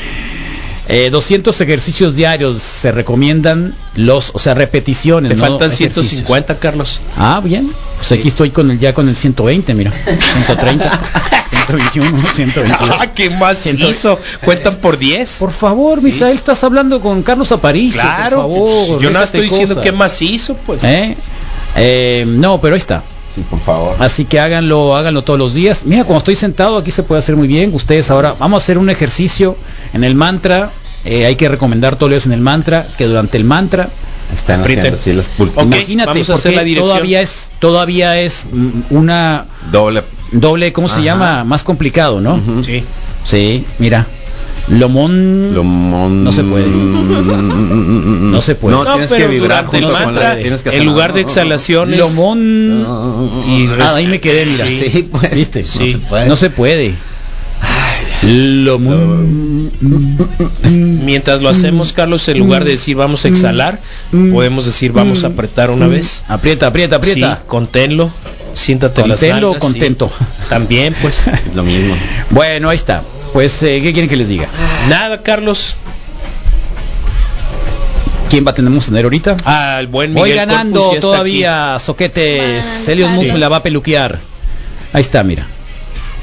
Eh, 0.92 1.08
200 1.10 1.60
ejercicios 1.60 2.16
diarios 2.16 2.58
se 2.58 2.90
recomiendan 2.90 3.74
los, 3.94 4.32
o 4.34 4.40
sea, 4.40 4.54
repeticiones. 4.54 5.30
Te 5.30 5.36
no 5.36 5.42
faltan 5.42 5.70
ejercicios. 5.70 6.08
150, 6.08 6.58
Carlos. 6.58 7.00
Ah, 7.16 7.40
bien. 7.42 7.70
Pues 7.96 8.10
aquí 8.10 8.26
estoy 8.26 8.50
con 8.50 8.70
el 8.72 8.80
ya 8.80 8.92
con 8.92 9.08
el 9.08 9.14
120, 9.14 9.72
mira. 9.74 9.92
130, 9.92 11.00
121, 11.66 12.32
122. 12.32 12.96
¡Ah, 12.98 13.06
qué 13.14 13.30
macizo! 13.30 14.18
Cuentan 14.44 14.76
por 14.76 14.98
10. 14.98 15.36
Por 15.38 15.52
favor, 15.52 16.02
Misael, 16.02 16.34
estás 16.34 16.64
hablando 16.64 17.00
con 17.00 17.22
Carlos 17.22 17.52
Aparicio. 17.52 18.00
Claro, 18.00 18.38
por 18.38 18.50
favor, 18.50 18.86
pues, 18.88 19.02
yo 19.02 19.10
no 19.10 19.22
estoy 19.22 19.42
diciendo 19.42 19.74
cosas. 19.76 19.84
que 19.84 19.92
macizo, 19.92 20.54
pues. 20.66 20.82
¿Eh? 20.82 21.16
Eh, 21.76 22.24
no, 22.26 22.60
pero 22.60 22.74
ahí 22.74 22.78
está. 22.78 23.04
Sí, 23.34 23.44
por 23.48 23.60
favor. 23.60 23.94
Así 24.00 24.24
que 24.24 24.40
háganlo, 24.40 24.96
háganlo 24.96 25.22
todos 25.22 25.38
los 25.38 25.54
días. 25.54 25.84
Mira, 25.84 26.02
cuando 26.02 26.18
estoy 26.18 26.34
sentado 26.34 26.76
aquí 26.76 26.90
se 26.90 27.04
puede 27.04 27.20
hacer 27.20 27.36
muy 27.36 27.46
bien. 27.46 27.72
Ustedes 27.74 28.10
ahora 28.10 28.34
vamos 28.38 28.60
a 28.60 28.64
hacer 28.64 28.76
un 28.76 28.90
ejercicio 28.90 29.56
en 29.92 30.02
el 30.02 30.16
mantra. 30.16 30.70
Eh, 31.04 31.24
hay 31.26 31.36
que 31.36 31.48
recomendar 31.48 31.96
todos 31.96 32.10
los 32.10 32.16
días 32.22 32.26
en 32.26 32.32
el 32.32 32.40
mantra 32.40 32.86
que 32.98 33.06
durante 33.06 33.38
el 33.38 33.44
mantra 33.44 33.88
Están 34.34 34.60
haciendo 34.62 34.94
así 34.94 35.12
las 35.14 35.30
pul- 35.30 35.50
Ok, 35.54 35.62
imagínate 35.64 36.08
vamos 36.10 36.28
a 36.30 36.34
hacer 36.34 36.52
porque 36.52 36.56
la 36.56 36.62
dirección. 36.64 36.88
todavía 36.90 37.20
es 37.22 37.50
todavía 37.58 38.20
es 38.20 38.46
mm, 38.52 38.68
una 38.94 39.46
doble. 39.72 40.02
doble 40.30 40.72
cómo 40.74 40.88
se 40.88 41.02
llama 41.02 41.44
más 41.44 41.64
complicado 41.64 42.20
no 42.20 42.34
Ujú. 42.34 42.62
Sí. 42.64 42.84
sí 43.24 43.64
mira 43.78 44.06
lomón 44.68 45.54
Lomón. 45.54 46.22
No 46.22 46.30
se 46.32 46.44
puede. 46.44 46.66
no 46.68 48.40
se 48.40 48.54
puede 48.54 48.76
No, 48.76 48.84
No, 48.84 48.92
tienes 48.92 49.10
pero 49.10 49.22
que 49.26 49.28
vibrar 49.32 49.64
durante 49.66 49.78
el 49.78 49.84
con 49.84 49.92
la- 49.92 50.06
mantra, 50.06 50.36
tienes 50.38 50.62
que 50.62 50.68
en 50.68 50.74
hacer- 50.76 50.84
lugar 50.84 51.12
de 51.12 51.20
exhalaciones, 51.22 51.98
lomón 51.98 52.86
y 53.48 53.68
ah, 53.80 53.94
ahí 53.96 54.06
me 54.06 54.20
quedé 54.20 54.46
mira 54.46 54.66
Sí, 54.66 55.08
pues. 55.10 55.34
viste 55.34 55.62
No 55.62 55.66
Sí. 55.66 55.92
se 55.92 55.98
puede. 55.98 56.28
no 56.28 56.36
se 56.36 56.50
puede 56.50 56.94
lomón 58.22 59.70
mientras 61.04 61.40
lo 61.42 61.48
hacemos, 61.48 61.92
Carlos, 61.92 62.28
en 62.28 62.38
lugar 62.38 62.64
de 62.64 62.72
decir 62.72 62.96
vamos 62.96 63.24
a 63.24 63.28
exhalar, 63.28 63.80
podemos 64.10 64.66
decir 64.66 64.92
vamos 64.92 65.24
a 65.24 65.28
apretar 65.28 65.70
una 65.70 65.86
vez. 65.86 66.24
aprieta 66.28 66.66
aprieta 66.66 66.96
aprieta 66.96 67.36
Sí, 67.36 67.42
conténlo, 67.46 68.10
siéntate 68.54 69.06
las 69.06 69.20
Conténlo 69.20 69.48
o 69.50 69.52
nalgas, 69.52 69.62
sí. 69.62 69.72
contento. 69.72 70.10
También, 70.48 70.94
pues. 71.00 71.30
Lo 71.54 71.62
mismo. 71.62 71.94
bueno 72.30 72.68
ahí 72.68 72.76
está 72.76 73.02
pues 73.32 73.62
eh, 73.62 73.80
qué 73.80 73.92
quieren 73.92 74.08
que 74.08 74.16
les 74.16 74.28
diga 74.28 74.48
Nada, 74.88 75.22
Carlos. 75.22 75.76
quién 78.28 78.44
va 78.46 78.50
a 78.50 78.54
tenemos 78.54 78.86
tener 78.86 79.04
ahorita 79.04 79.36
Al 79.44 79.86
buen 79.86 80.14
Voy 80.14 80.30
Miguel 80.30 80.46
ganando 80.46 80.80
Corpus 80.80 80.92
ya 80.94 80.98
está 80.98 81.08
todavía, 81.08 81.78
soquetes. 81.78 82.64
Man, 82.64 82.84
Celios 82.84 83.10
Muth 83.12 83.26
sí. 83.30 83.38
la 83.38 83.48
va 83.48 83.56
a 83.58 83.62
peluquear. 83.62 84.18
Ahí 84.92 85.00
está, 85.02 85.22
mira. 85.22 85.46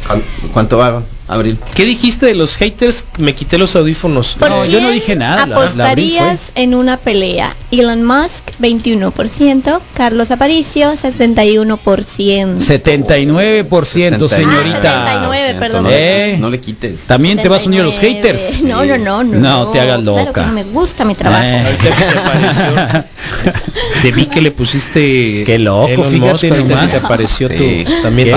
¿Cuán- 0.05 0.23
¿Cuánto 0.53 0.77
va, 0.77 1.01
Abril? 1.29 1.57
¿Qué 1.75 1.83
dijiste 1.83 2.25
de 2.25 2.35
los 2.35 2.55
haters? 2.55 3.05
Me 3.17 3.35
quité 3.35 3.57
los 3.57 3.75
audífonos. 3.75 4.35
¿Por 4.39 4.49
No, 4.49 4.63
yo 4.65 4.79
no 4.81 4.89
dije 4.91 5.15
nada, 5.15 5.45
la- 5.45 5.55
la 5.55 5.61
¿Apostarías 5.63 6.39
en 6.55 6.73
una 6.73 6.95
pelea? 6.97 7.53
Elon 7.71 8.03
Musk, 8.05 8.49
21%. 8.59 9.81
Carlos 9.93 10.31
Aparicio, 10.31 10.95
71%. 10.95 12.59
79%, 12.61 14.29
señorita. 14.29 15.05
Ah, 15.05 15.27
79, 15.29 15.55
perdón. 15.59 15.83
No, 15.83 15.89
le- 15.89 16.33
Eh. 16.33 16.37
no 16.37 16.49
le 16.49 16.59
quites. 16.61 17.01
También 17.07 17.41
te 17.41 17.49
vas 17.49 17.63
a 17.63 17.65
unir 17.67 17.81
a 17.81 17.83
los 17.83 17.95
79. 17.95 18.39
haters. 18.39 18.61
No, 18.63 18.85
no, 18.85 18.97
no, 18.97 19.23
no. 19.23 19.39
No 19.39 19.67
te 19.71 19.79
hagas 19.81 20.01
Claro 20.01 20.15
que 20.17 20.25
loca. 20.27 20.45
no 20.45 20.53
me 20.53 20.63
gusta 20.63 21.03
mi 21.05 21.15
trabajo. 21.15 21.43
Eh. 21.45 21.77
Te. 21.81 21.89
Te 24.01 24.11
vi 24.11 24.25
que 24.27 24.41
le 24.41 24.51
pusiste 24.51 25.43
Qué 25.45 25.57
loco, 25.59 25.87
Elon 25.87 26.11
fíjate 26.11 26.49
Musk, 26.51 26.67
nomás. 26.69 26.91
te 26.91 26.97
apareció 26.97 27.47
Sí. 27.49 27.85
tu 27.85 28.01
también 28.01 28.35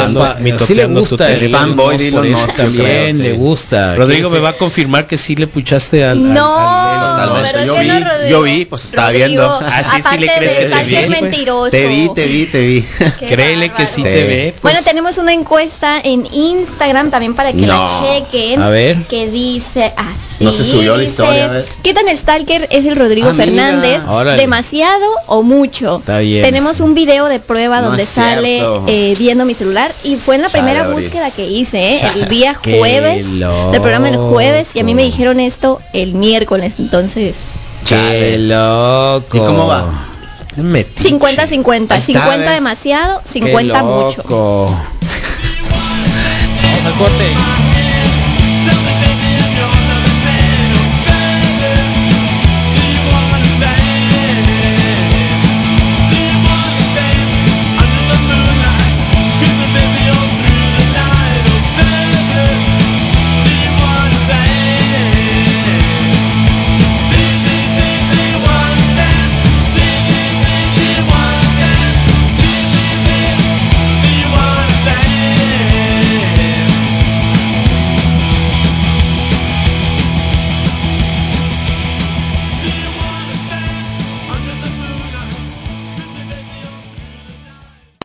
sí 0.59 0.75
le 0.75 0.87
gusta 0.87 1.31
el 1.33 1.51
fanboy 1.51 1.97
de 1.99 2.09
Elon 2.09 2.31
Musk, 2.31 2.55
también 2.57 3.17
creo, 3.19 3.31
le 3.31 3.33
gusta. 3.35 3.95
Rodrigo 3.97 4.31
me 4.31 4.39
va 4.39 4.51
a 4.51 4.53
confirmar 4.55 5.07
que 5.07 5.19
sí 5.19 5.37
le 5.37 5.47
puchaste 5.47 6.05
al, 6.05 6.19
al- 6.19 6.35
No, 6.35 6.57
al- 6.57 7.21
al- 7.21 7.29
Totalmente. 7.29 7.51
pero 7.53 7.65
Yo 7.65 7.81
vi, 7.81 7.89
no, 7.89 8.09
Rodrigo. 8.11 8.31
yo 8.31 8.43
vi, 8.43 8.65
pues, 8.65 8.85
estaba 8.87 9.09
Rodrigo, 9.09 9.27
viendo. 9.27 9.61
Ah, 9.63 9.83
sí, 9.85 10.19
le 10.19 10.27
crees 10.27 10.53
de 10.55 10.59
que 10.61 10.67
te 10.75 10.85
vi, 10.85 10.95
es 10.97 11.07
pues. 11.07 11.21
mentiroso. 11.23 11.71
Te 11.71 11.87
vi, 11.87 12.09
te 12.15 12.27
vi, 12.27 12.47
te 12.47 12.61
vi. 12.63 12.85
Créele 13.29 13.69
que 13.71 13.87
sí 13.87 13.95
Sí. 13.97 14.03
te 14.03 14.25
ve. 14.25 14.55
pues. 14.61 14.63
Bueno, 14.63 14.79
tenemos 14.85 15.19
una 15.19 15.33
encuesta 15.33 16.01
en 16.03 16.27
Instagram 16.33 17.11
también 17.11 17.35
para 17.35 17.53
que 17.53 17.67
la 17.67 17.89
chequen. 18.01 18.63
A 18.63 18.69
ver. 18.71 18.97
Que 19.09 19.29
dice 19.31 19.93
así. 19.97 20.45
No 20.45 20.53
se 20.53 20.65
subió 20.65 20.97
la 20.97 21.03
historia. 21.05 21.63
¿Qué 21.83 21.93
tan 21.93 22.07
stalker 22.17 22.67
es 22.71 22.87
el 22.87 22.97
Rodrigo 22.97 23.29
Ah. 23.31 23.35
Fernández? 23.35 24.01
Órale. 24.09 24.39
¿Demasiado 24.81 25.13
o 25.27 25.43
mucho? 25.43 25.99
Está 25.99 26.21
bien. 26.21 26.43
Tenemos 26.43 26.81
un 26.81 26.95
video 26.95 27.27
de 27.29 27.39
prueba 27.39 27.81
No 27.83 27.89
donde 27.89 28.07
sale 28.07 28.63
eh, 28.87 29.15
viendo 29.19 29.45
mi 29.45 29.53
celular 29.55 29.91
y 30.05 30.17
fue 30.17 30.37
en 30.37 30.43
la 30.43 30.49
primera 30.49 30.89
búsqueda 30.89 31.31
que 31.31 31.45
hice, 31.47 31.97
¿eh? 31.97 32.01
el 32.17 32.29
día 32.29 32.55
jueves, 32.55 33.27
del 33.27 33.81
programa 33.83 34.09
el 34.09 34.17
jueves 34.17 34.69
y 34.75 34.81
a 34.81 34.85
mí 34.85 34.95
me 34.95 35.03
dijeron 35.03 35.39
esto 35.39 35.81
el 35.93 36.15
miércoles, 36.15 36.73
entonces 36.79 37.37
Qué 37.85 37.95
Chale. 37.95 38.39
loco. 38.39 39.37
¿Y 39.37 39.41
cómo 39.41 39.67
va? 39.67 40.07
Metiche. 40.57 41.11
50-50, 41.11 41.91
Ahí 41.91 41.99
está, 41.99 42.01
50 42.01 42.37
¿ves? 42.39 42.51
demasiado, 42.51 43.23
Qué 43.33 43.41
50 43.41 43.83
mucho. 43.83 44.17
loco. 44.19 44.65
Vamos 46.65 46.87
al 46.87 46.95
corte. 46.99 47.35